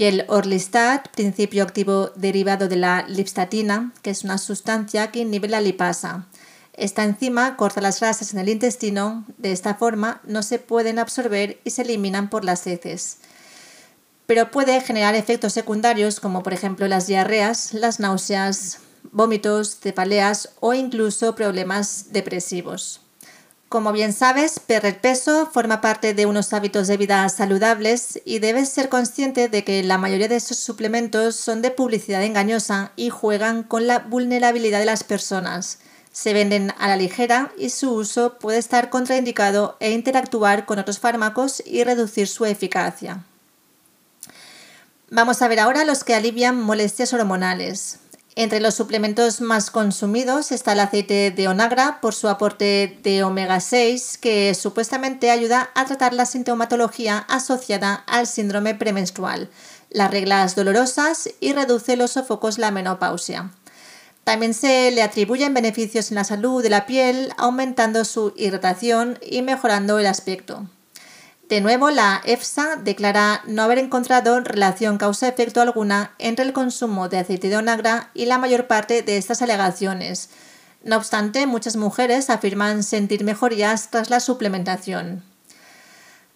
y 0.00 0.04
el 0.04 0.24
orlistat, 0.28 1.08
principio 1.08 1.62
activo 1.62 2.10
derivado 2.14 2.68
de 2.68 2.76
la 2.76 3.04
lipstatina, 3.06 3.92
que 4.00 4.08
es 4.08 4.24
una 4.24 4.38
sustancia 4.38 5.10
que 5.10 5.20
inhibe 5.20 5.46
la 5.48 5.60
lipasa. 5.60 6.26
Esta 6.80 7.04
enzima 7.04 7.58
corta 7.58 7.82
las 7.82 8.00
grasas 8.00 8.32
en 8.32 8.38
el 8.38 8.48
intestino, 8.48 9.26
de 9.36 9.52
esta 9.52 9.74
forma 9.74 10.22
no 10.24 10.42
se 10.42 10.58
pueden 10.58 10.98
absorber 10.98 11.60
y 11.62 11.72
se 11.72 11.82
eliminan 11.82 12.30
por 12.30 12.42
las 12.42 12.66
heces. 12.66 13.18
Pero 14.24 14.50
puede 14.50 14.80
generar 14.80 15.14
efectos 15.14 15.52
secundarios 15.52 16.20
como 16.20 16.42
por 16.42 16.54
ejemplo 16.54 16.88
las 16.88 17.06
diarreas, 17.06 17.74
las 17.74 18.00
náuseas, 18.00 18.78
vómitos, 19.12 19.76
cefaleas 19.78 20.54
o 20.60 20.72
incluso 20.72 21.34
problemas 21.34 22.12
depresivos. 22.12 23.02
Como 23.68 23.92
bien 23.92 24.14
sabes, 24.14 24.58
perder 24.58 25.02
peso 25.02 25.50
forma 25.52 25.82
parte 25.82 26.14
de 26.14 26.24
unos 26.24 26.54
hábitos 26.54 26.88
de 26.88 26.96
vida 26.96 27.28
saludables 27.28 28.22
y 28.24 28.38
debes 28.38 28.70
ser 28.70 28.88
consciente 28.88 29.50
de 29.50 29.64
que 29.64 29.82
la 29.82 29.98
mayoría 29.98 30.28
de 30.28 30.36
esos 30.36 30.56
suplementos 30.56 31.36
son 31.36 31.60
de 31.60 31.72
publicidad 31.72 32.22
engañosa 32.22 32.92
y 32.96 33.10
juegan 33.10 33.64
con 33.64 33.86
la 33.86 33.98
vulnerabilidad 33.98 34.78
de 34.78 34.86
las 34.86 35.04
personas. 35.04 35.78
Se 36.12 36.32
venden 36.32 36.72
a 36.78 36.88
la 36.88 36.96
ligera 36.96 37.52
y 37.56 37.70
su 37.70 37.92
uso 37.92 38.38
puede 38.38 38.58
estar 38.58 38.90
contraindicado 38.90 39.76
e 39.80 39.92
interactuar 39.92 40.66
con 40.66 40.78
otros 40.78 40.98
fármacos 40.98 41.62
y 41.64 41.84
reducir 41.84 42.26
su 42.26 42.44
eficacia. 42.44 43.24
Vamos 45.10 45.42
a 45.42 45.48
ver 45.48 45.60
ahora 45.60 45.84
los 45.84 46.04
que 46.04 46.14
alivian 46.14 46.60
molestias 46.60 47.12
hormonales. 47.12 47.98
Entre 48.36 48.60
los 48.60 48.74
suplementos 48.74 49.40
más 49.40 49.70
consumidos 49.70 50.52
está 50.52 50.72
el 50.72 50.80
aceite 50.80 51.32
de 51.32 51.48
onagra 51.48 52.00
por 52.00 52.14
su 52.14 52.28
aporte 52.28 52.98
de 53.02 53.24
omega 53.24 53.58
6 53.58 54.18
que 54.18 54.54
supuestamente 54.54 55.30
ayuda 55.30 55.70
a 55.74 55.84
tratar 55.84 56.14
la 56.14 56.26
sintomatología 56.26 57.18
asociada 57.28 58.04
al 58.06 58.28
síndrome 58.28 58.76
premenstrual, 58.76 59.50
las 59.90 60.12
reglas 60.12 60.54
dolorosas 60.54 61.28
y 61.40 61.52
reduce 61.52 61.96
los 61.96 62.12
sofocos 62.12 62.58
la 62.58 62.70
menopausia. 62.70 63.50
También 64.24 64.54
se 64.54 64.90
le 64.90 65.02
atribuyen 65.02 65.54
beneficios 65.54 66.10
en 66.10 66.16
la 66.16 66.24
salud 66.24 66.62
de 66.62 66.70
la 66.70 66.86
piel, 66.86 67.32
aumentando 67.36 68.04
su 68.04 68.32
hidratación 68.36 69.18
y 69.28 69.42
mejorando 69.42 69.98
el 69.98 70.06
aspecto. 70.06 70.66
De 71.48 71.60
nuevo, 71.60 71.90
la 71.90 72.20
EFSA 72.24 72.76
declara 72.76 73.42
no 73.44 73.62
haber 73.62 73.78
encontrado 73.78 74.38
relación 74.38 74.98
causa-efecto 74.98 75.60
alguna 75.60 76.14
entre 76.18 76.44
el 76.44 76.52
consumo 76.52 77.08
de 77.08 77.18
aceite 77.18 77.48
de 77.48 77.56
onagra 77.56 78.10
y 78.14 78.26
la 78.26 78.38
mayor 78.38 78.68
parte 78.68 79.02
de 79.02 79.16
estas 79.16 79.42
alegaciones. 79.42 80.30
No 80.84 80.96
obstante, 80.96 81.48
muchas 81.48 81.74
mujeres 81.74 82.30
afirman 82.30 82.84
sentir 82.84 83.24
mejorías 83.24 83.90
tras 83.90 84.10
la 84.10 84.20
suplementación. 84.20 85.24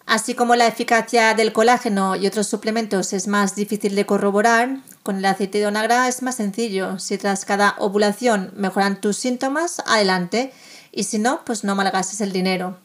Así 0.05 0.35
como 0.35 0.55
la 0.55 0.67
eficacia 0.67 1.33
del 1.33 1.51
colágeno 1.51 2.15
y 2.15 2.27
otros 2.27 2.47
suplementos 2.47 3.11
es 3.11 3.27
más 3.27 3.55
difícil 3.55 3.95
de 3.95 4.05
corroborar, 4.05 4.81
con 5.01 5.17
el 5.17 5.25
aceite 5.25 5.57
de 5.57 5.65
onagra 5.65 6.07
es 6.07 6.21
más 6.21 6.35
sencillo. 6.35 6.99
Si 6.99 7.17
tras 7.17 7.43
cada 7.43 7.75
ovulación 7.79 8.51
mejoran 8.55 9.01
tus 9.01 9.17
síntomas, 9.17 9.81
adelante, 9.87 10.53
y 10.91 11.05
si 11.05 11.17
no, 11.17 11.43
pues 11.43 11.63
no 11.63 11.75
malgastes 11.75 12.21
el 12.21 12.31
dinero. 12.31 12.77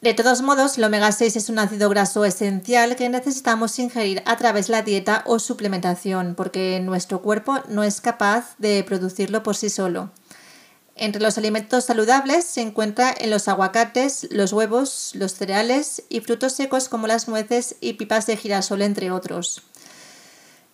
De 0.00 0.12
todos 0.12 0.42
modos, 0.42 0.76
el 0.76 0.84
omega 0.84 1.12
6 1.12 1.36
es 1.36 1.48
un 1.48 1.58
ácido 1.58 1.88
graso 1.88 2.24
esencial 2.24 2.96
que 2.96 3.08
necesitamos 3.08 3.78
ingerir 3.78 4.22
a 4.26 4.36
través 4.36 4.66
de 4.66 4.72
la 4.72 4.82
dieta 4.82 5.22
o 5.26 5.38
suplementación, 5.38 6.34
porque 6.36 6.80
nuestro 6.80 7.22
cuerpo 7.22 7.60
no 7.68 7.84
es 7.84 8.00
capaz 8.02 8.54
de 8.58 8.82
producirlo 8.84 9.42
por 9.42 9.56
sí 9.56 9.70
solo. 9.70 10.10
Entre 10.96 11.20
los 11.20 11.38
alimentos 11.38 11.84
saludables 11.84 12.44
se 12.44 12.60
encuentra 12.60 13.12
en 13.18 13.30
los 13.30 13.48
aguacates, 13.48 14.28
los 14.30 14.52
huevos, 14.52 15.10
los 15.14 15.34
cereales 15.34 16.04
y 16.08 16.20
frutos 16.20 16.52
secos 16.52 16.88
como 16.88 17.08
las 17.08 17.26
nueces 17.26 17.76
y 17.80 17.94
pipas 17.94 18.26
de 18.26 18.36
girasol, 18.36 18.80
entre 18.82 19.10
otros. 19.10 19.62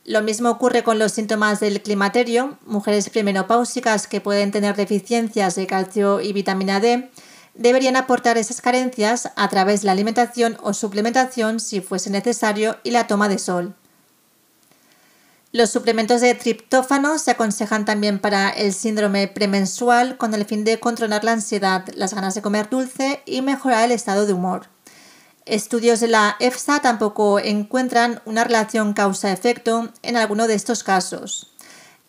Lo 0.04 0.22
mismo 0.22 0.50
ocurre 0.50 0.82
con 0.82 0.98
los 0.98 1.12
síntomas 1.12 1.60
del 1.60 1.80
climaterio, 1.80 2.58
mujeres 2.66 3.08
premenopáusicas 3.08 4.06
que 4.06 4.20
pueden 4.20 4.50
tener 4.50 4.76
deficiencias 4.76 5.54
de 5.54 5.66
calcio 5.66 6.20
y 6.20 6.32
vitamina 6.32 6.80
D, 6.80 7.10
deberían 7.54 7.96
aportar 7.96 8.36
esas 8.36 8.60
carencias 8.60 9.30
a 9.36 9.48
través 9.48 9.80
de 9.80 9.86
la 9.86 9.92
alimentación 9.92 10.56
o 10.62 10.74
suplementación 10.74 11.60
si 11.60 11.80
fuese 11.80 12.10
necesario 12.10 12.76
y 12.82 12.90
la 12.90 13.06
toma 13.06 13.28
de 13.28 13.38
sol. 13.38 13.74
Los 15.52 15.70
suplementos 15.70 16.20
de 16.20 16.32
triptófano 16.36 17.18
se 17.18 17.32
aconsejan 17.32 17.84
también 17.84 18.20
para 18.20 18.50
el 18.50 18.72
síndrome 18.72 19.26
premenstrual 19.26 20.16
con 20.16 20.32
el 20.32 20.44
fin 20.44 20.62
de 20.62 20.78
controlar 20.78 21.24
la 21.24 21.32
ansiedad, 21.32 21.84
las 21.96 22.14
ganas 22.14 22.36
de 22.36 22.42
comer 22.42 22.70
dulce 22.70 23.20
y 23.26 23.42
mejorar 23.42 23.84
el 23.84 23.90
estado 23.90 24.26
de 24.26 24.32
humor. 24.32 24.68
Estudios 25.46 25.98
de 25.98 26.06
la 26.06 26.36
EFSA 26.38 26.78
tampoco 26.82 27.40
encuentran 27.40 28.22
una 28.26 28.44
relación 28.44 28.92
causa-efecto 28.92 29.90
en 30.02 30.16
alguno 30.16 30.46
de 30.46 30.54
estos 30.54 30.84
casos. 30.84 31.50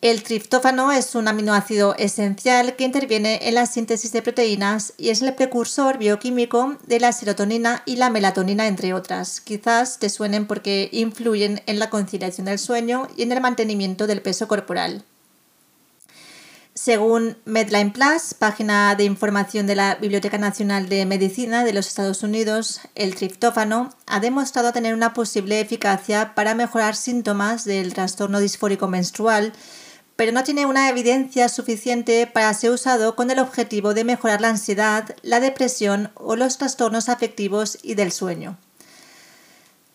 El 0.02 0.24
triptófano 0.24 0.90
es 0.90 1.14
un 1.14 1.28
aminoácido 1.28 1.94
esencial 1.96 2.74
que 2.74 2.82
interviene 2.82 3.38
en 3.44 3.54
la 3.54 3.66
síntesis 3.66 4.10
de 4.10 4.20
proteínas 4.20 4.94
y 4.98 5.10
es 5.10 5.22
el 5.22 5.32
precursor 5.32 5.96
bioquímico 5.96 6.76
de 6.88 6.98
la 6.98 7.12
serotonina 7.12 7.84
y 7.86 7.94
la 7.94 8.10
melatonina, 8.10 8.66
entre 8.66 8.94
otras. 8.94 9.40
Quizás 9.40 10.00
te 10.00 10.08
suenen 10.08 10.48
porque 10.48 10.88
influyen 10.90 11.62
en 11.66 11.78
la 11.78 11.88
conciliación 11.88 12.46
del 12.46 12.58
sueño 12.58 13.06
y 13.16 13.22
en 13.22 13.30
el 13.30 13.40
mantenimiento 13.40 14.08
del 14.08 14.22
peso 14.22 14.48
corporal. 14.48 15.04
Según 16.74 17.36
Medline 17.44 17.92
Plus, 17.92 18.34
página 18.34 18.96
de 18.96 19.04
información 19.04 19.68
de 19.68 19.76
la 19.76 19.94
Biblioteca 19.94 20.36
Nacional 20.36 20.88
de 20.88 21.06
Medicina 21.06 21.62
de 21.62 21.74
los 21.74 21.86
Estados 21.86 22.24
Unidos, 22.24 22.80
el 22.96 23.14
triptófano 23.14 23.94
ha 24.06 24.18
demostrado 24.18 24.72
tener 24.72 24.94
una 24.94 25.14
posible 25.14 25.60
eficacia 25.60 26.34
para 26.34 26.56
mejorar 26.56 26.96
síntomas 26.96 27.64
del 27.64 27.94
trastorno 27.94 28.40
disfórico 28.40 28.88
menstrual 28.88 29.52
pero 30.22 30.30
no 30.30 30.44
tiene 30.44 30.66
una 30.66 30.88
evidencia 30.88 31.48
suficiente 31.48 32.28
para 32.28 32.54
ser 32.54 32.70
usado 32.70 33.16
con 33.16 33.32
el 33.32 33.40
objetivo 33.40 33.92
de 33.92 34.04
mejorar 34.04 34.40
la 34.40 34.50
ansiedad, 34.50 35.16
la 35.22 35.40
depresión 35.40 36.12
o 36.14 36.36
los 36.36 36.58
trastornos 36.58 37.08
afectivos 37.08 37.76
y 37.82 37.96
del 37.96 38.12
sueño. 38.12 38.56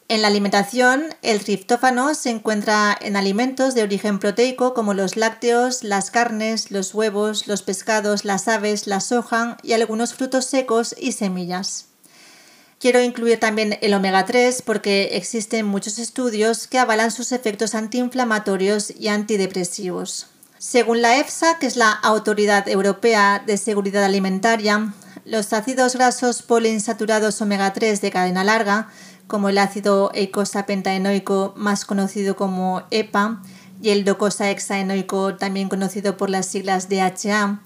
En 0.10 0.22
la 0.22 0.28
alimentación, 0.28 1.16
el 1.22 1.46
triptófano 1.46 2.14
se 2.14 2.30
encuentra 2.30 2.94
en 3.00 3.16
alimentos 3.16 3.74
de 3.74 3.84
origen 3.84 4.20
proteico 4.20 4.74
como 4.74 4.94
los 4.94 5.16
lácteos, 5.16 5.86
las 5.86 6.12
carnes, 6.12 6.72
los 6.72 6.94
huevos, 6.94 7.48
los 7.48 7.62
pescados, 7.62 8.26
las 8.26 8.50
aves, 8.50 8.86
la 8.86 9.00
soja 9.00 9.56
y 9.64 9.72
algunos 9.72 10.14
frutos 10.14 10.44
secos 10.44 10.94
y 11.00 11.14
semillas. 11.14 11.87
Quiero 12.80 13.02
incluir 13.02 13.40
también 13.40 13.80
el 13.82 13.94
omega 13.96 14.26
3 14.26 14.62
porque 14.62 15.10
existen 15.14 15.66
muchos 15.66 15.98
estudios 15.98 16.68
que 16.68 16.78
avalan 16.78 17.10
sus 17.10 17.32
efectos 17.32 17.74
antiinflamatorios 17.74 18.94
y 18.96 19.08
antidepresivos. 19.08 20.28
Según 20.60 21.02
la 21.02 21.18
EFSA, 21.18 21.58
que 21.58 21.66
es 21.66 21.76
la 21.76 21.92
Autoridad 21.92 22.68
Europea 22.70 23.44
de 23.46 23.58
Seguridad 23.58 24.04
Alimentaria, 24.04 24.94
los 25.26 25.54
ácidos 25.54 25.96
grasos 25.96 26.44
poliinsaturados 26.44 27.42
omega 27.42 27.74
3 27.74 28.00
de 28.00 28.12
cadena 28.12 28.44
larga 28.44 28.90
como 29.26 29.50
el 29.50 29.58
ácido 29.58 30.12
eicosapentaenoico 30.14 31.54
más 31.58 31.84
conocido 31.84 32.36
como 32.36 32.84
EPA 32.92 33.42
y 33.82 33.90
el 33.90 34.06
docosahexaenoico 34.06 35.36
también 35.36 35.68
conocido 35.68 36.16
por 36.16 36.30
las 36.30 36.46
siglas 36.46 36.90
DHA, 36.90 37.60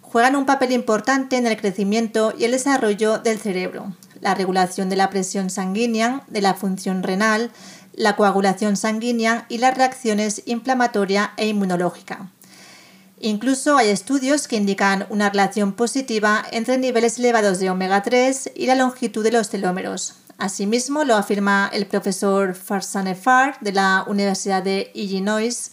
juegan 0.00 0.36
un 0.36 0.46
papel 0.46 0.72
importante 0.72 1.36
en 1.36 1.46
el 1.46 1.56
crecimiento 1.56 2.32
y 2.38 2.44
el 2.44 2.52
desarrollo 2.52 3.18
del 3.18 3.38
cerebro, 3.38 3.94
la 4.20 4.34
regulación 4.34 4.88
de 4.88 4.96
la 4.96 5.10
presión 5.10 5.50
sanguínea, 5.50 6.22
de 6.28 6.40
la 6.40 6.54
función 6.54 7.02
renal, 7.02 7.50
la 7.94 8.16
coagulación 8.16 8.76
sanguínea 8.76 9.46
y 9.48 9.58
las 9.58 9.76
reacciones 9.76 10.42
inflamatoria 10.46 11.32
e 11.36 11.46
inmunológica. 11.48 12.30
Incluso 13.20 13.76
hay 13.76 13.88
estudios 13.88 14.46
que 14.46 14.56
indican 14.56 15.06
una 15.10 15.30
relación 15.30 15.72
positiva 15.72 16.44
entre 16.52 16.78
niveles 16.78 17.18
elevados 17.18 17.58
de 17.58 17.70
omega 17.70 18.02
3 18.02 18.52
y 18.54 18.66
la 18.66 18.76
longitud 18.76 19.24
de 19.24 19.32
los 19.32 19.50
telómeros, 19.50 20.14
Asimismo, 20.38 21.02
lo 21.02 21.16
afirma 21.16 21.68
el 21.72 21.88
profesor 21.88 22.54
Farsane 22.54 23.16
Far 23.16 23.58
de 23.60 23.72
la 23.72 24.04
Universidad 24.06 24.62
de 24.62 24.92
Illinois, 24.94 25.72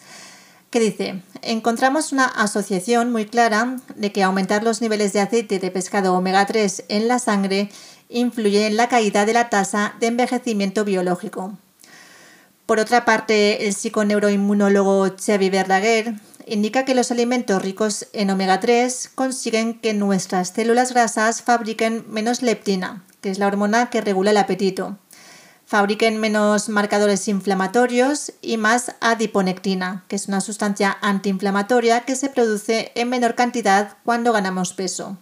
que 0.72 0.80
dice, 0.80 1.22
encontramos 1.44 2.12
una 2.12 2.26
asociación 2.26 3.12
muy 3.12 3.28
clara 3.28 3.78
de 3.96 4.12
que 4.12 4.24
aumentar 4.24 4.64
los 4.64 4.82
niveles 4.82 5.14
de 5.14 5.22
aceite 5.22 5.60
de 5.60 5.70
pescado 5.70 6.16
omega 6.16 6.48
3 6.48 6.86
en 6.90 7.08
la 7.08 7.20
sangre 7.20 7.70
influye 8.16 8.66
en 8.66 8.78
la 8.78 8.88
caída 8.88 9.26
de 9.26 9.34
la 9.34 9.50
tasa 9.50 9.94
de 10.00 10.08
envejecimiento 10.08 10.86
biológico. 10.86 11.54
Por 12.66 12.80
otra 12.80 13.06
parte, 13.06 13.68
el 13.68 13.74
psiconeuroinmunólogo 13.74 15.14
Xavi 15.24 15.50
Verdaguer 15.50 16.16
indica 16.48 16.86
que 16.86 16.96
los 16.96 17.12
alimentos 17.12 17.62
ricos 17.62 18.08
en 18.14 18.30
omega 18.30 18.60
3 18.60 19.12
consiguen 19.14 19.80
que 19.80 19.94
nuestras 19.94 20.50
células 20.50 20.94
grasas 20.94 21.42
fabriquen 21.42 22.06
menos 22.10 22.42
leptina, 22.42 23.04
que 23.22 23.30
es 23.30 23.38
la 23.38 23.48
hormona 23.48 23.90
que 23.90 24.02
regula 24.02 24.32
el 24.32 24.38
apetito. 24.38 24.98
Fabriquen 25.68 26.18
menos 26.18 26.70
marcadores 26.70 27.28
inflamatorios 27.28 28.32
y 28.42 28.58
más 28.58 28.96
adiponectina, 29.02 30.06
que 30.08 30.16
es 30.16 30.28
una 30.28 30.40
sustancia 30.40 30.98
antiinflamatoria 31.02 32.02
que 32.02 32.16
se 32.16 32.30
produce 32.30 32.92
en 32.96 33.10
menor 33.10 33.36
cantidad 33.36 33.98
cuando 34.04 34.32
ganamos 34.32 34.74
peso. 34.74 35.18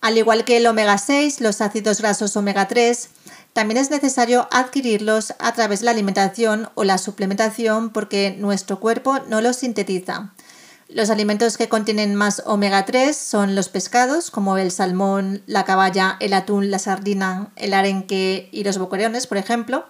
Al 0.00 0.16
igual 0.16 0.44
que 0.44 0.56
el 0.56 0.66
omega 0.66 0.96
6, 0.96 1.40
los 1.40 1.60
ácidos 1.60 2.00
grasos 2.00 2.36
omega 2.36 2.68
3, 2.68 3.10
también 3.52 3.78
es 3.78 3.90
necesario 3.90 4.48
adquirirlos 4.50 5.34
a 5.38 5.52
través 5.52 5.80
de 5.80 5.86
la 5.86 5.90
alimentación 5.90 6.70
o 6.74 6.84
la 6.84 6.96
suplementación 6.96 7.90
porque 7.90 8.34
nuestro 8.38 8.80
cuerpo 8.80 9.18
no 9.28 9.40
los 9.40 9.56
sintetiza. 9.56 10.32
Los 10.88 11.10
alimentos 11.10 11.56
que 11.56 11.68
contienen 11.68 12.14
más 12.14 12.42
omega 12.46 12.84
3 12.84 13.16
son 13.16 13.54
los 13.54 13.68
pescados, 13.68 14.30
como 14.30 14.56
el 14.56 14.70
salmón, 14.70 15.42
la 15.46 15.64
caballa, 15.64 16.16
el 16.18 16.32
atún, 16.32 16.70
la 16.70 16.78
sardina, 16.78 17.50
el 17.56 17.74
arenque 17.74 18.48
y 18.50 18.64
los 18.64 18.78
boquerones, 18.78 19.26
por 19.26 19.36
ejemplo. 19.36 19.84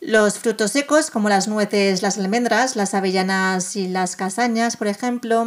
Los 0.00 0.38
frutos 0.38 0.72
secos, 0.72 1.10
como 1.10 1.30
las 1.30 1.48
nueces, 1.48 2.02
las 2.02 2.18
almendras, 2.18 2.76
las 2.76 2.92
avellanas 2.92 3.76
y 3.76 3.88
las 3.88 4.16
castañas, 4.16 4.76
por 4.76 4.88
ejemplo. 4.88 5.46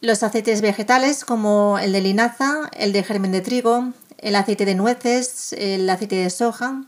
Los 0.00 0.22
aceites 0.22 0.60
vegetales, 0.60 1.24
como 1.24 1.78
el 1.78 1.92
de 1.92 2.00
linaza, 2.00 2.70
el 2.72 2.92
de 2.92 3.02
germen 3.02 3.32
de 3.32 3.40
trigo, 3.40 3.92
el 4.18 4.36
aceite 4.36 4.64
de 4.64 4.74
nueces, 4.74 5.52
el 5.52 5.88
aceite 5.88 6.16
de 6.16 6.30
soja. 6.30 6.84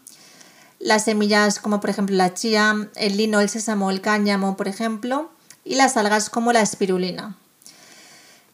Las 0.78 1.04
semillas, 1.04 1.60
como 1.60 1.80
por 1.80 1.90
ejemplo 1.90 2.16
la 2.16 2.34
chía, 2.34 2.88
el 2.96 3.16
lino, 3.16 3.40
el 3.40 3.48
sésamo, 3.48 3.90
el 3.90 4.00
cáñamo, 4.00 4.56
por 4.56 4.68
ejemplo 4.68 5.30
y 5.64 5.76
las 5.76 5.96
algas 5.96 6.30
como 6.30 6.52
la 6.52 6.60
espirulina. 6.60 7.36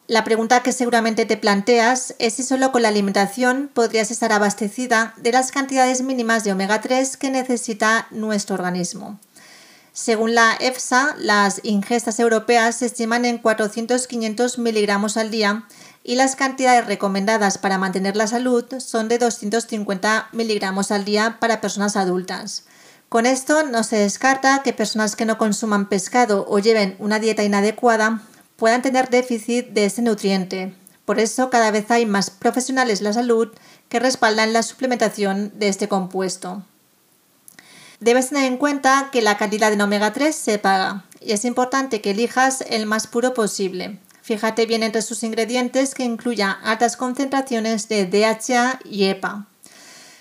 La 0.06 0.24
pregunta 0.24 0.62
que 0.62 0.72
seguramente 0.72 1.26
te 1.26 1.36
planteas 1.36 2.14
es 2.18 2.34
si 2.34 2.42
solo 2.42 2.72
con 2.72 2.82
la 2.82 2.88
alimentación 2.88 3.70
podrías 3.72 4.10
estar 4.10 4.32
abastecida 4.32 5.14
de 5.18 5.32
las 5.32 5.52
cantidades 5.52 6.00
mínimas 6.02 6.44
de 6.44 6.52
omega 6.52 6.80
3 6.80 7.18
que 7.18 7.30
necesita 7.30 8.06
nuestro 8.10 8.54
organismo. 8.54 9.20
Según 10.00 10.36
la 10.36 10.56
EFSA, 10.60 11.16
las 11.18 11.60
ingestas 11.64 12.20
europeas 12.20 12.76
se 12.76 12.86
estiman 12.86 13.24
en 13.24 13.42
400-500 13.42 14.58
miligramos 14.58 15.16
al 15.16 15.32
día 15.32 15.64
y 16.04 16.14
las 16.14 16.36
cantidades 16.36 16.86
recomendadas 16.86 17.58
para 17.58 17.78
mantener 17.78 18.14
la 18.14 18.28
salud 18.28 18.64
son 18.78 19.08
de 19.08 19.18
250 19.18 20.28
miligramos 20.30 20.92
al 20.92 21.04
día 21.04 21.38
para 21.40 21.60
personas 21.60 21.96
adultas. 21.96 22.62
Con 23.08 23.26
esto 23.26 23.64
no 23.64 23.82
se 23.82 23.96
descarta 23.96 24.62
que 24.62 24.72
personas 24.72 25.16
que 25.16 25.24
no 25.24 25.36
consuman 25.36 25.88
pescado 25.88 26.46
o 26.48 26.60
lleven 26.60 26.94
una 27.00 27.18
dieta 27.18 27.42
inadecuada 27.42 28.22
puedan 28.54 28.82
tener 28.82 29.10
déficit 29.10 29.70
de 29.70 29.86
ese 29.86 30.02
nutriente. 30.02 30.76
Por 31.06 31.18
eso 31.18 31.50
cada 31.50 31.72
vez 31.72 31.90
hay 31.90 32.06
más 32.06 32.30
profesionales 32.30 33.00
de 33.00 33.06
la 33.06 33.14
salud 33.14 33.48
que 33.88 33.98
respaldan 33.98 34.52
la 34.52 34.62
suplementación 34.62 35.50
de 35.58 35.66
este 35.66 35.88
compuesto. 35.88 36.62
Debes 38.00 38.28
tener 38.28 38.44
en 38.44 38.58
cuenta 38.58 39.08
que 39.10 39.22
la 39.22 39.36
cantidad 39.36 39.74
de 39.74 39.82
omega 39.82 40.12
3 40.12 40.34
se 40.34 40.58
paga 40.58 41.04
y 41.20 41.32
es 41.32 41.44
importante 41.44 42.00
que 42.00 42.12
elijas 42.12 42.64
el 42.68 42.86
más 42.86 43.08
puro 43.08 43.34
posible. 43.34 43.98
Fíjate 44.22 44.66
bien 44.66 44.84
entre 44.84 45.02
sus 45.02 45.24
ingredientes 45.24 45.96
que 45.96 46.04
incluya 46.04 46.52
altas 46.62 46.96
concentraciones 46.96 47.88
de 47.88 48.06
DHA 48.06 48.80
y 48.84 49.06
EPA. 49.06 49.46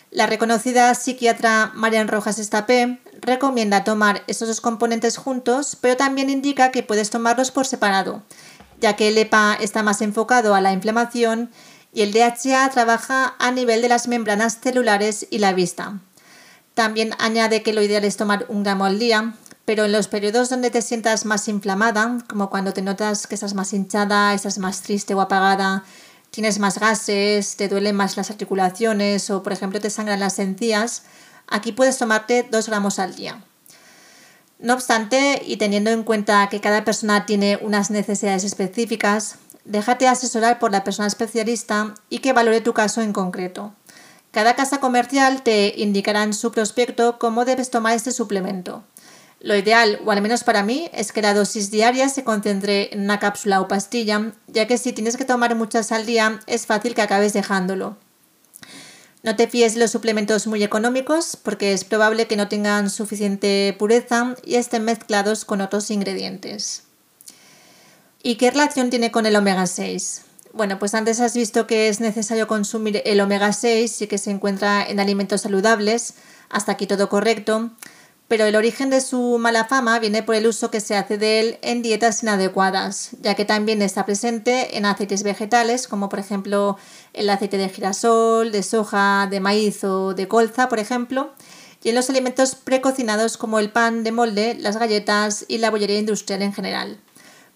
La 0.09 0.25
reconocida 0.25 0.95
psiquiatra 0.95 1.71
Marian 1.75 2.07
Rojas 2.07 2.39
Estapé 2.39 2.99
recomienda 3.21 3.83
tomar 3.83 4.23
estos 4.25 4.47
dos 4.47 4.61
componentes 4.61 5.17
juntos, 5.17 5.77
pero 5.79 5.97
también 5.97 6.31
indica 6.31 6.71
que 6.71 6.81
puedes 6.81 7.11
tomarlos 7.11 7.51
por 7.51 7.67
separado, 7.67 8.23
ya 8.81 8.95
que 8.95 9.09
el 9.09 9.17
EPA 9.19 9.55
está 9.61 9.83
más 9.83 10.01
enfocado 10.01 10.55
a 10.55 10.61
la 10.61 10.73
inflamación 10.73 11.51
y 11.93 12.01
el 12.01 12.11
DHA 12.11 12.69
trabaja 12.69 13.35
a 13.37 13.51
nivel 13.51 13.83
de 13.83 13.89
las 13.89 14.07
membranas 14.07 14.59
celulares 14.61 15.27
y 15.29 15.37
la 15.37 15.53
vista. 15.53 15.99
También 16.77 17.15
añade 17.17 17.63
que 17.63 17.73
lo 17.73 17.81
ideal 17.81 18.05
es 18.05 18.17
tomar 18.17 18.45
un 18.49 18.61
gramo 18.61 18.85
al 18.85 18.99
día, 18.99 19.33
pero 19.65 19.85
en 19.85 19.91
los 19.91 20.07
periodos 20.07 20.51
donde 20.51 20.69
te 20.69 20.83
sientas 20.83 21.25
más 21.25 21.47
inflamada, 21.47 22.19
como 22.29 22.51
cuando 22.51 22.71
te 22.71 22.83
notas 22.83 23.25
que 23.25 23.33
estás 23.33 23.55
más 23.55 23.73
hinchada, 23.73 24.35
estás 24.35 24.59
más 24.59 24.83
triste 24.83 25.15
o 25.15 25.21
apagada, 25.21 25.83
tienes 26.29 26.59
más 26.59 26.77
gases, 26.77 27.55
te 27.55 27.67
duelen 27.67 27.95
más 27.95 28.15
las 28.15 28.29
articulaciones 28.29 29.31
o 29.31 29.41
por 29.41 29.53
ejemplo 29.53 29.81
te 29.81 29.89
sangran 29.89 30.19
las 30.19 30.37
encías, 30.37 31.01
aquí 31.47 31.71
puedes 31.71 31.97
tomarte 31.97 32.47
2 32.47 32.67
gramos 32.67 32.99
al 32.99 33.15
día. 33.15 33.43
No 34.59 34.75
obstante, 34.75 35.41
y 35.43 35.57
teniendo 35.57 35.89
en 35.89 36.03
cuenta 36.03 36.47
que 36.47 36.61
cada 36.61 36.85
persona 36.85 37.25
tiene 37.25 37.57
unas 37.59 37.89
necesidades 37.89 38.43
específicas, 38.43 39.37
déjate 39.65 40.07
asesorar 40.07 40.59
por 40.59 40.71
la 40.71 40.83
persona 40.83 41.07
especialista 41.07 41.95
y 42.11 42.19
que 42.19 42.33
valore 42.33 42.61
tu 42.61 42.75
caso 42.75 43.01
en 43.01 43.13
concreto. 43.13 43.73
Cada 44.37 44.55
casa 44.55 44.79
comercial 44.79 45.41
te 45.41 45.73
indicará 45.77 46.21
en 46.21 46.31
su 46.31 46.51
prospecto 46.51 47.17
cómo 47.17 47.43
debes 47.43 47.71
tomar 47.71 47.95
este 47.95 48.11
suplemento. 48.11 48.83
Lo 49.39 49.55
ideal, 49.55 49.99
o 50.05 50.11
al 50.11 50.21
menos 50.21 50.43
para 50.43 50.61
mí, 50.61 50.91
es 50.93 51.11
que 51.11 51.23
la 51.23 51.33
dosis 51.33 51.71
diaria 51.71 52.07
se 52.07 52.23
concentre 52.23 52.93
en 52.93 53.01
una 53.01 53.17
cápsula 53.17 53.59
o 53.61 53.67
pastilla, 53.67 54.33
ya 54.45 54.67
que 54.67 54.77
si 54.77 54.93
tienes 54.93 55.17
que 55.17 55.25
tomar 55.25 55.55
muchas 55.55 55.91
al 55.91 56.05
día 56.05 56.39
es 56.45 56.67
fácil 56.67 56.93
que 56.93 57.01
acabes 57.01 57.33
dejándolo. 57.33 57.97
No 59.23 59.35
te 59.35 59.47
fíes 59.47 59.73
de 59.73 59.79
los 59.79 59.89
suplementos 59.89 60.45
muy 60.45 60.63
económicos 60.63 61.35
porque 61.35 61.73
es 61.73 61.83
probable 61.83 62.27
que 62.27 62.37
no 62.37 62.47
tengan 62.47 62.91
suficiente 62.91 63.75
pureza 63.79 64.35
y 64.45 64.57
estén 64.57 64.85
mezclados 64.85 65.45
con 65.45 65.61
otros 65.61 65.89
ingredientes. 65.89 66.83
¿Y 68.21 68.35
qué 68.35 68.51
relación 68.51 68.91
tiene 68.91 69.09
con 69.09 69.25
el 69.25 69.35
omega 69.35 69.65
6? 69.65 70.26
Bueno, 70.57 70.79
pues 70.79 70.95
antes 70.95 71.19
has 71.19 71.35
visto 71.35 71.67
que 71.67 71.87
es 71.87 71.99
necesario 71.99 72.47
consumir 72.47 73.03
el 73.05 73.21
omega 73.21 73.53
6 73.53 74.01
y 74.01 74.07
que 74.07 74.17
se 74.17 74.31
encuentra 74.31 74.83
en 74.83 74.99
alimentos 74.99 75.41
saludables, 75.41 76.15
hasta 76.49 76.71
aquí 76.71 76.87
todo 76.87 77.09
correcto. 77.09 77.69
Pero 78.27 78.45
el 78.45 78.55
origen 78.55 78.89
de 78.89 79.01
su 79.01 79.37
mala 79.37 79.65
fama 79.65 79.99
viene 79.99 80.23
por 80.23 80.33
el 80.33 80.47
uso 80.47 80.71
que 80.71 80.81
se 80.81 80.95
hace 80.95 81.19
de 81.19 81.39
él 81.39 81.59
en 81.61 81.83
dietas 81.83 82.23
inadecuadas, 82.23 83.11
ya 83.21 83.35
que 83.35 83.45
también 83.45 83.83
está 83.83 84.03
presente 84.03 84.75
en 84.77 84.87
aceites 84.87 85.21
vegetales, 85.21 85.87
como 85.87 86.09
por 86.09 86.17
ejemplo 86.17 86.79
el 87.13 87.29
aceite 87.29 87.59
de 87.59 87.69
girasol, 87.69 88.51
de 88.51 88.63
soja, 88.63 89.27
de 89.29 89.39
maíz 89.39 89.83
o 89.83 90.15
de 90.15 90.27
colza, 90.27 90.69
por 90.69 90.79
ejemplo, 90.79 91.33
y 91.83 91.89
en 91.89 91.95
los 91.95 92.09
alimentos 92.09 92.55
precocinados 92.55 93.37
como 93.37 93.59
el 93.59 93.69
pan 93.69 94.03
de 94.03 94.11
molde, 94.11 94.55
las 94.59 94.77
galletas 94.77 95.45
y 95.47 95.59
la 95.59 95.69
bollería 95.69 95.99
industrial 95.99 96.41
en 96.41 96.51
general. 96.51 96.97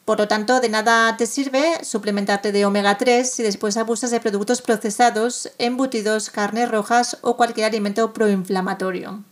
Por 0.06 0.18
lo 0.18 0.28
tanto, 0.28 0.60
de 0.60 0.70
nada 0.70 1.16
te 1.16 1.28
sirve 1.28 1.84
suplementarte 1.84 2.52
de 2.52 2.66
omega 2.66 2.98
3 2.98 3.30
si 3.30 3.44
después 3.44 3.78
abusas 3.78 4.12
de 4.12 4.20
productos 4.20 4.62
procesados, 4.62 5.52
embutidos, 5.60 6.30
carnes 6.30 6.70
rojas 6.70 7.18
o 7.22 7.38
cualquier 7.38 7.68
alimento 7.68 8.12
proinflamatorio. 8.12 9.24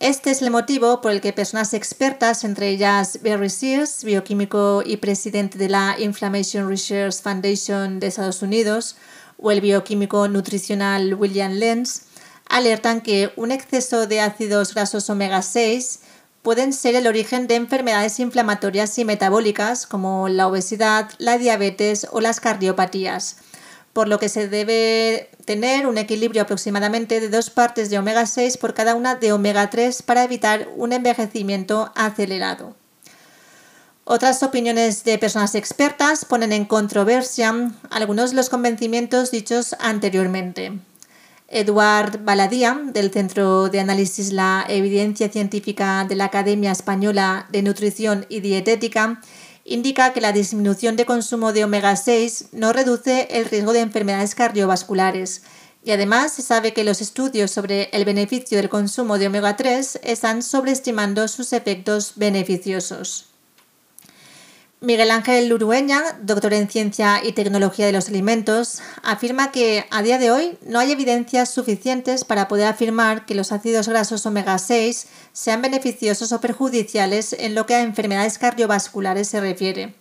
Este 0.00 0.30
es 0.30 0.42
el 0.42 0.52
motivo 0.52 1.00
por 1.00 1.10
el 1.10 1.20
que 1.20 1.32
personas 1.32 1.74
expertas, 1.74 2.44
entre 2.44 2.68
ellas 2.68 3.18
Barry 3.24 3.50
Sears, 3.50 4.04
bioquímico 4.04 4.84
y 4.86 4.98
presidente 4.98 5.58
de 5.58 5.68
la 5.68 5.96
Inflammation 5.98 6.68
Research 6.68 7.20
Foundation 7.20 7.98
de 7.98 8.06
Estados 8.06 8.40
Unidos, 8.42 8.94
o 9.38 9.50
el 9.50 9.60
bioquímico 9.60 10.28
nutricional 10.28 11.14
William 11.14 11.50
Lenz, 11.54 12.02
alertan 12.48 13.00
que 13.00 13.32
un 13.34 13.50
exceso 13.50 14.06
de 14.06 14.20
ácidos 14.20 14.72
grasos 14.72 15.10
omega 15.10 15.42
6 15.42 15.98
pueden 16.42 16.72
ser 16.72 16.94
el 16.94 17.06
origen 17.06 17.46
de 17.46 17.56
enfermedades 17.56 18.20
inflamatorias 18.20 18.98
y 18.98 19.04
metabólicas 19.04 19.86
como 19.86 20.28
la 20.28 20.46
obesidad, 20.46 21.10
la 21.18 21.38
diabetes 21.38 22.06
o 22.10 22.20
las 22.20 22.40
cardiopatías 22.40 23.36
por 23.98 24.06
lo 24.06 24.20
que 24.20 24.28
se 24.28 24.46
debe 24.46 25.28
tener 25.44 25.88
un 25.88 25.98
equilibrio 25.98 26.42
aproximadamente 26.42 27.18
de 27.20 27.28
dos 27.28 27.50
partes 27.50 27.90
de 27.90 27.98
omega 27.98 28.26
6 28.26 28.56
por 28.56 28.72
cada 28.72 28.94
una 28.94 29.16
de 29.16 29.32
omega 29.32 29.70
3 29.70 30.02
para 30.02 30.22
evitar 30.22 30.68
un 30.76 30.92
envejecimiento 30.92 31.90
acelerado. 31.96 32.76
Otras 34.04 34.44
opiniones 34.44 35.02
de 35.02 35.18
personas 35.18 35.56
expertas 35.56 36.24
ponen 36.24 36.52
en 36.52 36.64
controversia 36.64 37.72
algunos 37.90 38.30
de 38.30 38.36
los 38.36 38.50
convencimientos 38.50 39.32
dichos 39.32 39.74
anteriormente. 39.80 40.78
Eduard 41.50 42.24
Baladía, 42.24 42.78
del 42.92 43.10
Centro 43.10 43.70
de 43.70 43.80
Análisis 43.80 44.32
La 44.34 44.66
Evidencia 44.68 45.30
Científica 45.30 46.04
de 46.06 46.14
la 46.14 46.26
Academia 46.26 46.72
Española 46.72 47.48
de 47.50 47.62
Nutrición 47.62 48.26
y 48.28 48.40
Dietética, 48.40 49.22
indica 49.64 50.12
que 50.12 50.20
la 50.20 50.32
disminución 50.32 50.96
de 50.96 51.06
consumo 51.06 51.54
de 51.54 51.64
omega 51.64 51.96
6 51.96 52.48
no 52.52 52.74
reduce 52.74 53.28
el 53.30 53.46
riesgo 53.46 53.72
de 53.72 53.80
enfermedades 53.80 54.34
cardiovasculares. 54.34 55.42
Y 55.82 55.92
además 55.92 56.32
se 56.32 56.42
sabe 56.42 56.74
que 56.74 56.84
los 56.84 57.00
estudios 57.00 57.50
sobre 57.50 57.88
el 57.92 58.04
beneficio 58.04 58.58
del 58.58 58.68
consumo 58.68 59.16
de 59.16 59.28
omega 59.28 59.56
3 59.56 60.00
están 60.02 60.42
sobreestimando 60.42 61.28
sus 61.28 61.54
efectos 61.54 62.12
beneficiosos. 62.16 63.37
Miguel 64.80 65.10
Ángel 65.10 65.52
Urueña, 65.52 66.00
doctor 66.22 66.54
en 66.54 66.70
Ciencia 66.70 67.20
y 67.24 67.32
Tecnología 67.32 67.84
de 67.86 67.90
los 67.90 68.08
Alimentos, 68.08 68.78
afirma 69.02 69.50
que 69.50 69.84
a 69.90 70.02
día 70.02 70.18
de 70.18 70.30
hoy 70.30 70.56
no 70.64 70.78
hay 70.78 70.92
evidencias 70.92 71.50
suficientes 71.50 72.24
para 72.24 72.46
poder 72.46 72.68
afirmar 72.68 73.26
que 73.26 73.34
los 73.34 73.50
ácidos 73.50 73.88
grasos 73.88 74.24
omega 74.24 74.56
6 74.56 75.08
sean 75.32 75.62
beneficiosos 75.62 76.30
o 76.30 76.40
perjudiciales 76.40 77.32
en 77.32 77.56
lo 77.56 77.66
que 77.66 77.74
a 77.74 77.80
enfermedades 77.80 78.38
cardiovasculares 78.38 79.26
se 79.26 79.40
refiere. 79.40 79.96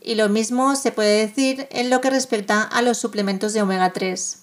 Y 0.00 0.16
lo 0.16 0.28
mismo 0.28 0.74
se 0.74 0.90
puede 0.90 1.24
decir 1.24 1.68
en 1.70 1.88
lo 1.88 2.00
que 2.00 2.10
respecta 2.10 2.62
a 2.62 2.82
los 2.82 2.98
suplementos 2.98 3.52
de 3.52 3.62
omega 3.62 3.92
3. 3.92 4.38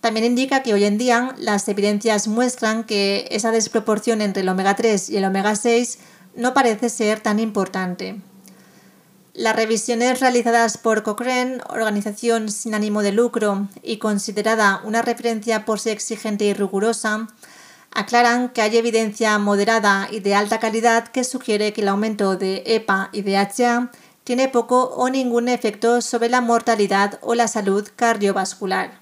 También 0.00 0.26
indica 0.26 0.64
que 0.64 0.74
hoy 0.74 0.82
en 0.82 0.98
día 0.98 1.36
las 1.38 1.68
evidencias 1.68 2.26
muestran 2.26 2.82
que 2.82 3.28
esa 3.30 3.52
desproporción 3.52 4.22
entre 4.22 4.42
el 4.42 4.48
omega 4.48 4.74
3 4.74 5.08
y 5.10 5.18
el 5.18 5.24
omega 5.24 5.54
6 5.54 5.98
no 6.34 6.52
parece 6.52 6.88
ser 6.88 7.20
tan 7.20 7.38
importante. 7.38 8.20
Las 9.34 9.56
revisiones 9.56 10.20
realizadas 10.20 10.78
por 10.78 11.02
Cochrane, 11.02 11.58
organización 11.68 12.48
sin 12.48 12.72
ánimo 12.72 13.02
de 13.02 13.10
lucro 13.10 13.66
y 13.82 13.96
considerada 13.96 14.80
una 14.84 15.02
referencia 15.02 15.64
por 15.64 15.80
ser 15.80 15.94
exigente 15.94 16.44
y 16.44 16.54
rigurosa, 16.54 17.26
aclaran 17.90 18.50
que 18.50 18.62
hay 18.62 18.76
evidencia 18.76 19.36
moderada 19.40 20.06
y 20.08 20.20
de 20.20 20.36
alta 20.36 20.60
calidad 20.60 21.08
que 21.08 21.24
sugiere 21.24 21.72
que 21.72 21.80
el 21.80 21.88
aumento 21.88 22.36
de 22.36 22.62
EPA 22.64 23.08
y 23.10 23.22
DHA 23.22 23.90
tiene 24.22 24.48
poco 24.48 24.84
o 24.84 25.10
ningún 25.10 25.48
efecto 25.48 26.00
sobre 26.00 26.28
la 26.28 26.40
mortalidad 26.40 27.18
o 27.20 27.34
la 27.34 27.48
salud 27.48 27.88
cardiovascular. 27.96 29.00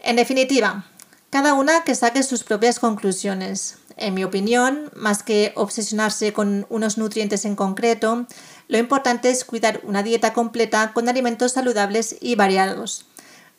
En 0.00 0.16
definitiva, 0.16 0.84
cada 1.30 1.54
una 1.54 1.84
que 1.84 1.94
saque 1.94 2.24
sus 2.24 2.42
propias 2.42 2.80
conclusiones. 2.80 3.78
En 3.96 4.14
mi 4.14 4.24
opinión, 4.24 4.90
más 4.94 5.22
que 5.22 5.52
obsesionarse 5.56 6.32
con 6.32 6.66
unos 6.70 6.98
nutrientes 6.98 7.44
en 7.44 7.56
concreto, 7.56 8.26
lo 8.68 8.78
importante 8.78 9.30
es 9.30 9.44
cuidar 9.44 9.80
una 9.82 10.02
dieta 10.02 10.32
completa 10.32 10.92
con 10.92 11.08
alimentos 11.08 11.52
saludables 11.52 12.16
y 12.20 12.34
variados. 12.34 13.06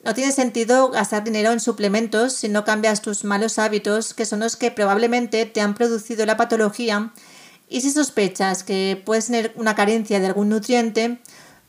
No 0.03 0.13
tiene 0.13 0.31
sentido 0.31 0.89
gastar 0.89 1.23
dinero 1.23 1.51
en 1.51 1.59
suplementos 1.59 2.33
si 2.33 2.47
no 2.47 2.63
cambias 2.63 3.01
tus 3.01 3.23
malos 3.25 3.59
hábitos, 3.59 4.13
que 4.13 4.25
son 4.25 4.39
los 4.39 4.55
que 4.55 4.71
probablemente 4.71 5.45
te 5.45 5.61
han 5.61 5.73
producido 5.73 6.25
la 6.25 6.37
patología, 6.37 7.11
y 7.67 7.81
si 7.81 7.91
sospechas 7.91 8.63
que 8.63 9.01
puedes 9.05 9.25
tener 9.25 9.53
una 9.55 9.75
carencia 9.75 10.19
de 10.19 10.27
algún 10.27 10.49
nutriente, 10.49 11.19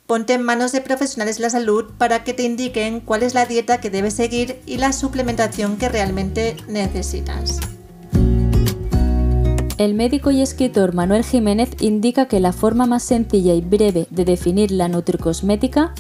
ponte 0.07 0.35
en 0.35 0.43
manos 0.43 0.73
de 0.73 0.81
profesionales 0.81 1.37
de 1.37 1.43
la 1.43 1.51
salud 1.51 1.93
para 1.99 2.25
que 2.25 2.35
te 2.35 2.43
indiquen 2.43 3.01
cuál 3.01 3.23
es 3.23 3.35
la 3.35 3.47
dieta 3.47 3.81
que 3.81 3.91
debes 3.91 4.15
seguir 4.15 4.61
y 4.65 4.79
la 4.79 4.93
suplementación 4.93 5.77
que 5.77 5.89
realmente 5.89 6.57
necesitas. 6.69 7.59
El 9.81 9.95
médico 9.95 10.31
y 10.31 10.43
escritor 10.43 10.93
Manuel 10.93 11.25
Jiménez 11.25 11.71
indica 11.81 12.29
que 12.29 12.39
la 12.39 12.53
forma 12.53 12.85
más 12.85 13.03
sencilla 13.03 13.55
y 13.55 13.63
breve 13.63 14.07
de 14.11 14.27
definir 14.27 14.73
la 14.73 14.89
nutricosmética 14.89 15.95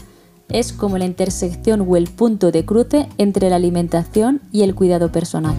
es 0.50 0.74
como 0.74 0.98
la 0.98 1.06
intersección 1.06 1.86
o 1.88 1.96
el 1.96 2.10
punto 2.10 2.52
de 2.52 2.66
cruce 2.66 3.08
entre 3.16 3.48
la 3.48 3.56
alimentación 3.56 4.42
y 4.52 4.64
el 4.64 4.74
cuidado 4.74 5.10
personal. 5.10 5.54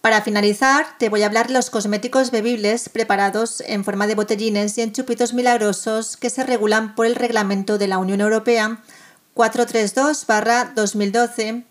Para 0.00 0.22
finalizar, 0.22 0.86
te 0.96 1.08
voy 1.08 1.24
a 1.24 1.26
hablar 1.26 1.48
de 1.48 1.54
los 1.54 1.70
cosméticos 1.70 2.30
bebibles 2.30 2.88
preparados 2.88 3.64
en 3.66 3.82
forma 3.82 4.06
de 4.06 4.14
botellines 4.14 4.78
y 4.78 4.82
en 4.82 4.92
chupitos 4.92 5.34
milagrosos 5.34 6.16
que 6.16 6.30
se 6.30 6.44
regulan 6.44 6.94
por 6.94 7.06
el 7.06 7.16
reglamento 7.16 7.78
de 7.78 7.88
la 7.88 7.98
Unión 7.98 8.20
Europea 8.20 8.80
432-2012 9.34 11.64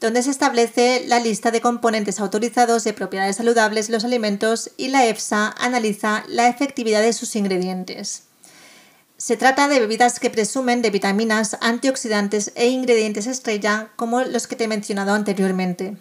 donde 0.00 0.22
se 0.22 0.30
establece 0.30 1.04
la 1.06 1.20
lista 1.20 1.50
de 1.50 1.60
componentes 1.60 2.20
autorizados 2.20 2.84
de 2.84 2.92
propiedades 2.92 3.36
saludables 3.36 3.86
de 3.86 3.94
los 3.94 4.04
alimentos 4.04 4.70
y 4.76 4.88
la 4.88 5.06
EFSA 5.06 5.54
analiza 5.58 6.24
la 6.28 6.48
efectividad 6.48 7.02
de 7.02 7.12
sus 7.12 7.34
ingredientes. 7.36 8.24
Se 9.16 9.38
trata 9.38 9.68
de 9.68 9.80
bebidas 9.80 10.20
que 10.20 10.28
presumen 10.28 10.82
de 10.82 10.90
vitaminas, 10.90 11.56
antioxidantes 11.62 12.52
e 12.54 12.68
ingredientes 12.68 13.26
estrella 13.26 13.88
como 13.96 14.20
los 14.22 14.46
que 14.46 14.56
te 14.56 14.64
he 14.64 14.68
mencionado 14.68 15.14
anteriormente. 15.14 15.96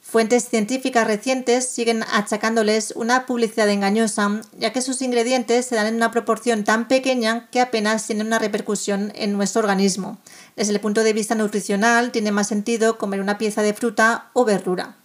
Fuentes 0.00 0.48
científicas 0.48 1.06
recientes 1.08 1.66
siguen 1.66 2.04
achacándoles 2.12 2.92
una 2.94 3.26
publicidad 3.26 3.68
engañosa, 3.68 4.42
ya 4.56 4.72
que 4.72 4.82
sus 4.82 5.02
ingredientes 5.02 5.66
se 5.66 5.74
dan 5.74 5.88
en 5.88 5.96
una 5.96 6.12
proporción 6.12 6.62
tan 6.62 6.86
pequeña 6.86 7.48
que 7.50 7.60
apenas 7.60 8.06
tienen 8.06 8.28
una 8.28 8.38
repercusión 8.38 9.10
en 9.16 9.32
nuestro 9.32 9.62
organismo. 9.62 10.18
Desde 10.56 10.72
el 10.72 10.80
punto 10.80 11.02
de 11.02 11.12
vista 11.12 11.34
nutricional, 11.34 12.12
tiene 12.12 12.32
más 12.32 12.48
sentido 12.48 12.98
comer 12.98 13.20
una 13.20 13.38
pieza 13.38 13.62
de 13.62 13.74
fruta 13.74 14.30
o 14.32 14.44
verdura. 14.44 14.96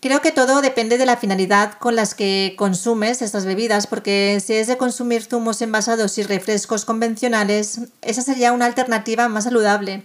Creo 0.00 0.20
que 0.20 0.32
todo 0.32 0.60
depende 0.60 0.98
de 0.98 1.06
la 1.06 1.16
finalidad 1.16 1.78
con 1.78 1.96
las 1.96 2.14
que 2.14 2.54
consumes 2.58 3.22
estas 3.22 3.46
bebidas, 3.46 3.86
porque 3.86 4.42
si 4.44 4.52
es 4.52 4.66
de 4.66 4.76
consumir 4.76 5.22
zumos 5.22 5.62
envasados 5.62 6.18
y 6.18 6.22
refrescos 6.22 6.84
convencionales, 6.84 7.80
esa 8.02 8.20
sería 8.20 8.52
una 8.52 8.66
alternativa 8.66 9.28
más 9.28 9.44
saludable 9.44 10.04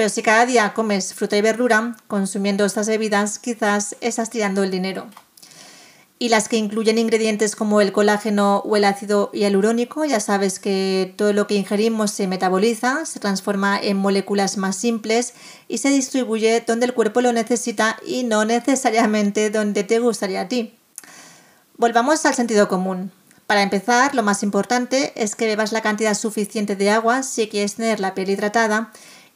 pero 0.00 0.08
si 0.08 0.22
cada 0.22 0.46
día 0.46 0.72
comes 0.72 1.12
fruta 1.12 1.36
y 1.36 1.42
verdura, 1.42 1.94
consumiendo 2.06 2.64
estas 2.64 2.88
bebidas, 2.88 3.38
quizás 3.38 3.96
estás 4.00 4.30
tirando 4.30 4.62
el 4.62 4.70
dinero. 4.70 5.08
Y 6.22 6.28
las 6.28 6.50
que 6.50 6.58
incluyen 6.58 6.98
ingredientes 6.98 7.56
como 7.56 7.80
el 7.80 7.92
colágeno 7.92 8.58
o 8.58 8.76
el 8.76 8.84
ácido 8.84 9.30
hialurónico, 9.32 10.04
ya 10.04 10.20
sabes 10.20 10.58
que 10.58 11.14
todo 11.16 11.32
lo 11.32 11.46
que 11.46 11.54
ingerimos 11.54 12.10
se 12.10 12.26
metaboliza, 12.26 13.06
se 13.06 13.20
transforma 13.20 13.80
en 13.80 13.96
moléculas 13.96 14.58
más 14.58 14.76
simples 14.76 15.32
y 15.66 15.78
se 15.78 15.88
distribuye 15.88 16.62
donde 16.66 16.84
el 16.84 16.92
cuerpo 16.92 17.22
lo 17.22 17.32
necesita 17.32 17.96
y 18.06 18.24
no 18.24 18.44
necesariamente 18.44 19.48
donde 19.48 19.82
te 19.82 19.98
gustaría 19.98 20.42
a 20.42 20.48
ti. 20.48 20.74
Volvamos 21.78 22.26
al 22.26 22.34
sentido 22.34 22.68
común. 22.68 23.10
Para 23.46 23.62
empezar, 23.62 24.14
lo 24.14 24.22
más 24.22 24.42
importante 24.42 25.14
es 25.16 25.34
que 25.34 25.46
bebas 25.46 25.72
la 25.72 25.80
cantidad 25.80 26.12
suficiente 26.12 26.76
de 26.76 26.90
agua 26.90 27.22
si 27.22 27.48
quieres 27.48 27.76
tener 27.76 27.98
la 27.98 28.14
piel 28.14 28.28
hidratada 28.28 28.92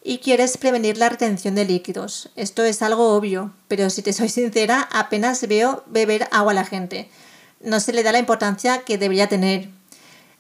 y 0.07 0.19
quieres 0.19 0.59
prevenir 0.59 0.99
la 0.99 1.09
retención 1.09 1.55
de 1.55 1.65
líquidos. 1.65 2.29
Esto 2.37 2.63
es 2.63 2.83
algo 2.83 3.15
obvio, 3.15 3.53
pero 3.69 3.89
si 3.89 4.03
te 4.03 4.13
soy 4.13 4.29
sincera, 4.29 4.87
apenas 4.93 5.49
veo 5.49 5.83
beber 5.87 6.29
agua 6.31 6.53
a 6.53 6.55
la 6.55 6.67
gente. 6.67 7.09
No 7.63 7.81
se 7.81 7.95
le 7.95 8.03
da 8.03 8.13
la 8.13 8.19
importancia 8.19 8.83
que 8.83 8.99
debería 8.99 9.31
tener. 9.31 9.71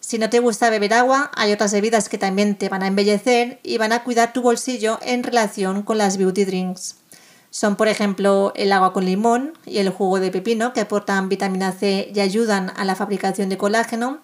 Si 0.01 0.19
no 0.19 0.29
te 0.29 0.41
gusta 0.41 0.69
beber 0.69 0.93
agua, 0.93 1.31
hay 1.35 1.51
otras 1.51 1.73
bebidas 1.73 2.11
que 2.11 2.19
también 2.19 2.57
te 2.57 2.69
van 2.69 2.83
a 2.83 2.89
embellecer 2.89 3.59
y 3.63 3.79
van 3.79 3.93
a 3.93 4.05
cuidar 4.05 4.35
tu 4.35 4.43
bolsillo 4.43 4.99
en 5.01 5.23
relación 5.23 5.83
con 5.83 5.97
las 5.97 6.19
beauty 6.19 6.45
drinks. 6.45 6.97
Son, 7.49 7.77
por 7.77 7.89
ejemplo, 7.89 8.53
el 8.57 8.71
agua 8.71 8.93
con 8.93 9.07
limón 9.07 9.55
y 9.65 9.79
el 9.79 9.89
jugo 9.89 10.21
de 10.21 10.31
pepino, 10.31 10.75
que 10.75 10.83
aportan 10.83 11.31
vitamina 11.31 11.73
C 11.73 12.13
y 12.15 12.21
ayudan 12.21 12.71
a 12.77 12.85
la 12.85 12.97
fabricación 12.97 13.49
de 13.49 13.57
colágeno, 13.57 14.19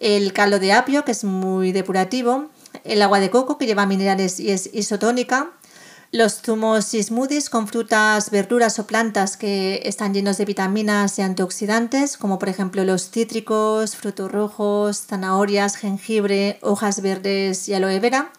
el 0.00 0.32
caldo 0.32 0.58
de 0.58 0.72
apio, 0.72 1.04
que 1.04 1.12
es 1.12 1.22
muy 1.22 1.70
depurativo, 1.70 2.48
el 2.84 3.02
agua 3.02 3.20
de 3.20 3.30
coco 3.30 3.58
que 3.58 3.66
lleva 3.66 3.86
minerales 3.86 4.40
y 4.40 4.50
es 4.50 4.70
isotónica, 4.72 5.52
los 6.12 6.40
zumos 6.40 6.94
y 6.94 7.02
smoothies 7.02 7.50
con 7.50 7.66
frutas, 7.66 8.30
verduras 8.30 8.78
o 8.78 8.86
plantas 8.86 9.36
que 9.36 9.82
están 9.84 10.14
llenos 10.14 10.38
de 10.38 10.44
vitaminas 10.44 11.18
y 11.18 11.22
antioxidantes, 11.22 12.16
como 12.16 12.38
por 12.38 12.48
ejemplo 12.48 12.84
los 12.84 13.10
cítricos, 13.10 13.96
frutos 13.96 14.30
rojos, 14.30 15.06
zanahorias, 15.06 15.76
jengibre, 15.76 16.58
hojas 16.62 17.02
verdes 17.02 17.68
y 17.68 17.74
aloe 17.74 17.98
vera, 18.00 18.32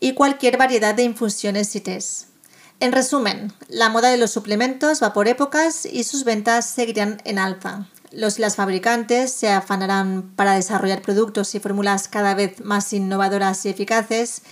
y 0.00 0.14
cualquier 0.14 0.58
variedad 0.58 0.94
de 0.94 1.04
infusiones 1.04 1.74
y 1.76 1.80
tés. 1.80 2.26
En 2.80 2.92
resumen, 2.92 3.52
la 3.68 3.88
moda 3.88 4.10
de 4.10 4.18
los 4.18 4.32
suplementos 4.32 5.02
va 5.02 5.14
por 5.14 5.28
épocas 5.28 5.86
y 5.86 6.04
sus 6.04 6.24
ventas 6.24 6.66
seguirán 6.66 7.22
en 7.24 7.38
alza. 7.38 7.86
Los 8.12 8.38
las 8.38 8.56
fabricantes 8.56 9.32
se 9.32 9.48
afanarán 9.48 10.32
para 10.36 10.54
desarrollar 10.54 11.02
productos 11.02 11.54
y 11.54 11.60
fórmulas 11.60 12.08
cada 12.08 12.34
vez 12.34 12.60
más 12.64 12.92
innovadoras 12.92 13.64
y 13.66 13.70
eficaces 13.70 14.42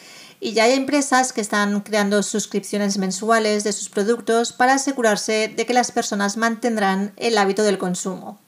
y 0.40 0.52
ya 0.52 0.64
hay 0.64 0.74
empresas 0.74 1.32
que 1.32 1.40
están 1.40 1.80
creando 1.80 2.22
suscripciones 2.22 2.98
mensuales 2.98 3.64
de 3.64 3.72
sus 3.72 3.88
productos 3.88 4.52
para 4.52 4.74
asegurarse 4.74 5.52
de 5.54 5.66
que 5.66 5.72
las 5.72 5.92
personas 5.92 6.36
mantendrán 6.36 7.14
el 7.16 7.38
hábito 7.38 7.62
del 7.62 7.78
consumo. 7.78 8.38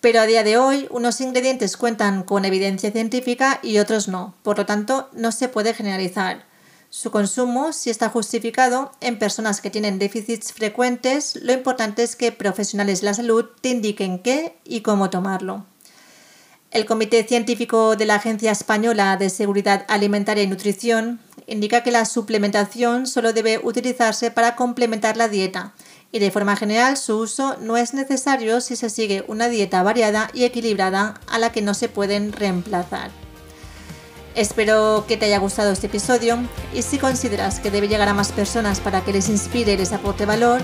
Pero 0.00 0.20
a 0.20 0.26
día 0.26 0.44
de 0.44 0.56
hoy 0.56 0.86
unos 0.90 1.20
ingredientes 1.20 1.76
cuentan 1.76 2.22
con 2.22 2.44
evidencia 2.44 2.92
científica 2.92 3.58
y 3.62 3.78
otros 3.78 4.06
no, 4.06 4.34
por 4.42 4.58
lo 4.58 4.66
tanto 4.66 5.10
no 5.12 5.32
se 5.32 5.48
puede 5.48 5.74
generalizar. 5.74 6.49
Su 6.92 7.12
consumo, 7.12 7.72
si 7.72 7.88
está 7.88 8.08
justificado 8.08 8.90
en 9.00 9.20
personas 9.20 9.60
que 9.60 9.70
tienen 9.70 10.00
déficits 10.00 10.52
frecuentes, 10.52 11.38
lo 11.40 11.52
importante 11.52 12.02
es 12.02 12.16
que 12.16 12.32
profesionales 12.32 13.00
de 13.00 13.06
la 13.06 13.14
salud 13.14 13.44
te 13.60 13.68
indiquen 13.68 14.18
qué 14.18 14.56
y 14.64 14.80
cómo 14.80 15.08
tomarlo. 15.08 15.64
El 16.72 16.86
Comité 16.86 17.22
Científico 17.22 17.94
de 17.94 18.06
la 18.06 18.16
Agencia 18.16 18.50
Española 18.50 19.16
de 19.16 19.30
Seguridad 19.30 19.84
Alimentaria 19.86 20.42
y 20.42 20.48
Nutrición 20.48 21.20
indica 21.46 21.84
que 21.84 21.92
la 21.92 22.04
suplementación 22.04 23.06
solo 23.06 23.32
debe 23.32 23.60
utilizarse 23.62 24.32
para 24.32 24.56
complementar 24.56 25.16
la 25.16 25.28
dieta 25.28 25.74
y 26.10 26.18
de 26.18 26.32
forma 26.32 26.56
general 26.56 26.96
su 26.96 27.18
uso 27.18 27.56
no 27.60 27.76
es 27.76 27.94
necesario 27.94 28.60
si 28.60 28.74
se 28.74 28.90
sigue 28.90 29.24
una 29.28 29.48
dieta 29.48 29.84
variada 29.84 30.28
y 30.34 30.42
equilibrada 30.42 31.20
a 31.28 31.38
la 31.38 31.52
que 31.52 31.62
no 31.62 31.72
se 31.72 31.88
pueden 31.88 32.32
reemplazar. 32.32 33.12
Espero 34.36 35.04
que 35.08 35.16
te 35.16 35.26
haya 35.26 35.38
gustado 35.38 35.72
este 35.72 35.88
episodio 35.88 36.38
y 36.72 36.82
si 36.82 36.98
consideras 36.98 37.58
que 37.58 37.70
debe 37.70 37.88
llegar 37.88 38.08
a 38.08 38.14
más 38.14 38.30
personas 38.30 38.78
para 38.78 39.02
que 39.02 39.12
les 39.12 39.28
inspire 39.28 39.72
y 39.72 39.76
les 39.76 39.92
aporte 39.92 40.24
valor, 40.24 40.60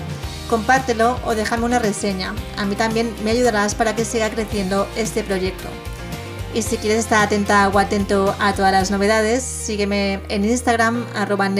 compártelo 0.49 1.19
o 1.25 1.35
déjame 1.35 1.65
una 1.65 1.79
reseña. 1.79 2.33
A 2.57 2.65
mí 2.65 2.75
también 2.75 3.13
me 3.23 3.31
ayudarás 3.31 3.75
para 3.75 3.93
que 3.95 4.05
siga 4.05 4.29
creciendo 4.29 4.87
este 4.95 5.23
proyecto. 5.23 5.67
Y 6.53 6.61
si 6.61 6.77
quieres 6.77 6.99
estar 6.99 7.25
atenta 7.25 7.67
o 7.67 7.77
atento 7.77 8.33
a 8.39 8.53
todas 8.53 8.71
las 8.71 8.89
novedades, 8.89 9.43
sígueme 9.43 10.21
en 10.29 10.45
Instagram 10.45 11.05
arroba 11.13 11.51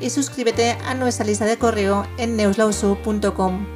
y 0.00 0.10
suscríbete 0.10 0.78
a 0.86 0.94
nuestra 0.94 1.26
lista 1.26 1.44
de 1.44 1.58
correo 1.58 2.06
en 2.16 2.36
neuslausuk.com. 2.36 3.66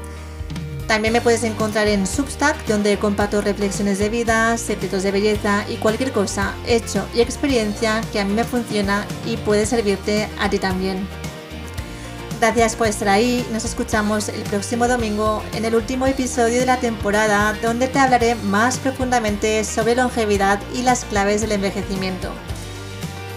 También 0.87 1.13
me 1.13 1.21
puedes 1.21 1.43
encontrar 1.43 1.89
en 1.89 2.07
Substack, 2.07 2.65
donde 2.67 2.97
comparto 2.99 3.41
reflexiones 3.41 3.99
de 3.99 4.09
vida, 4.09 4.57
secretos 4.57 5.03
de 5.03 5.11
belleza 5.11 5.65
y 5.69 5.77
cualquier 5.77 6.13
cosa, 6.13 6.55
hecho 6.67 7.07
y 7.13 7.21
experiencia 7.21 8.01
que 8.13 8.21
a 8.21 8.25
mí 8.25 8.33
me 8.33 8.45
funciona 8.45 9.05
y 9.27 9.37
puede 9.37 9.67
servirte 9.67 10.29
a 10.39 10.49
ti 10.49 10.59
también. 10.59 11.09
Gracias 12.39 12.77
por 12.77 12.87
estar 12.87 13.09
ahí, 13.09 13.45
nos 13.51 13.65
escuchamos 13.65 14.29
el 14.29 14.43
próximo 14.43 14.87
domingo 14.87 15.43
en 15.55 15.65
el 15.65 15.75
último 15.75 16.07
episodio 16.07 16.61
de 16.61 16.67
la 16.67 16.77
temporada 16.77 17.57
donde 17.63 17.89
te 17.89 17.99
hablaré 17.99 18.35
más 18.37 18.79
profundamente 18.79 19.65
sobre 19.65 19.97
longevidad 19.97 20.61
y 20.75 20.83
las 20.83 21.05
claves 21.07 21.41
del 21.41 21.53
envejecimiento. 21.53 22.31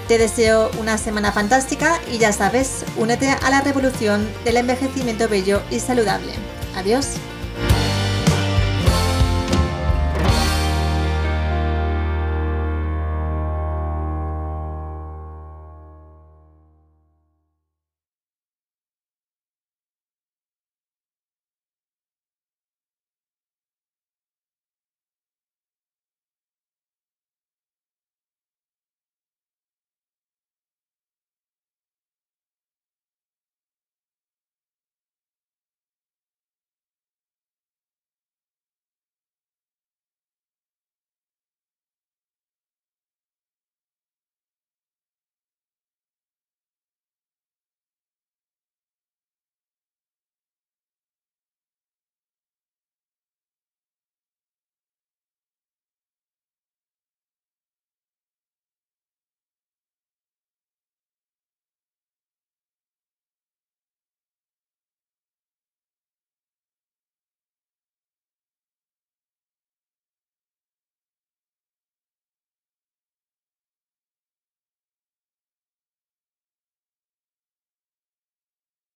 Te 0.08 0.18
deseo 0.18 0.70
una 0.80 0.98
semana 0.98 1.32
fantástica 1.32 2.00
y 2.12 2.18
ya 2.18 2.32
sabes, 2.32 2.84
únete 2.98 3.30
a 3.30 3.50
la 3.50 3.62
revolución 3.62 4.28
del 4.44 4.58
envejecimiento 4.58 5.28
bello 5.30 5.62
y 5.72 5.80
saludable. 5.80 6.34
Adiós. 6.76 7.16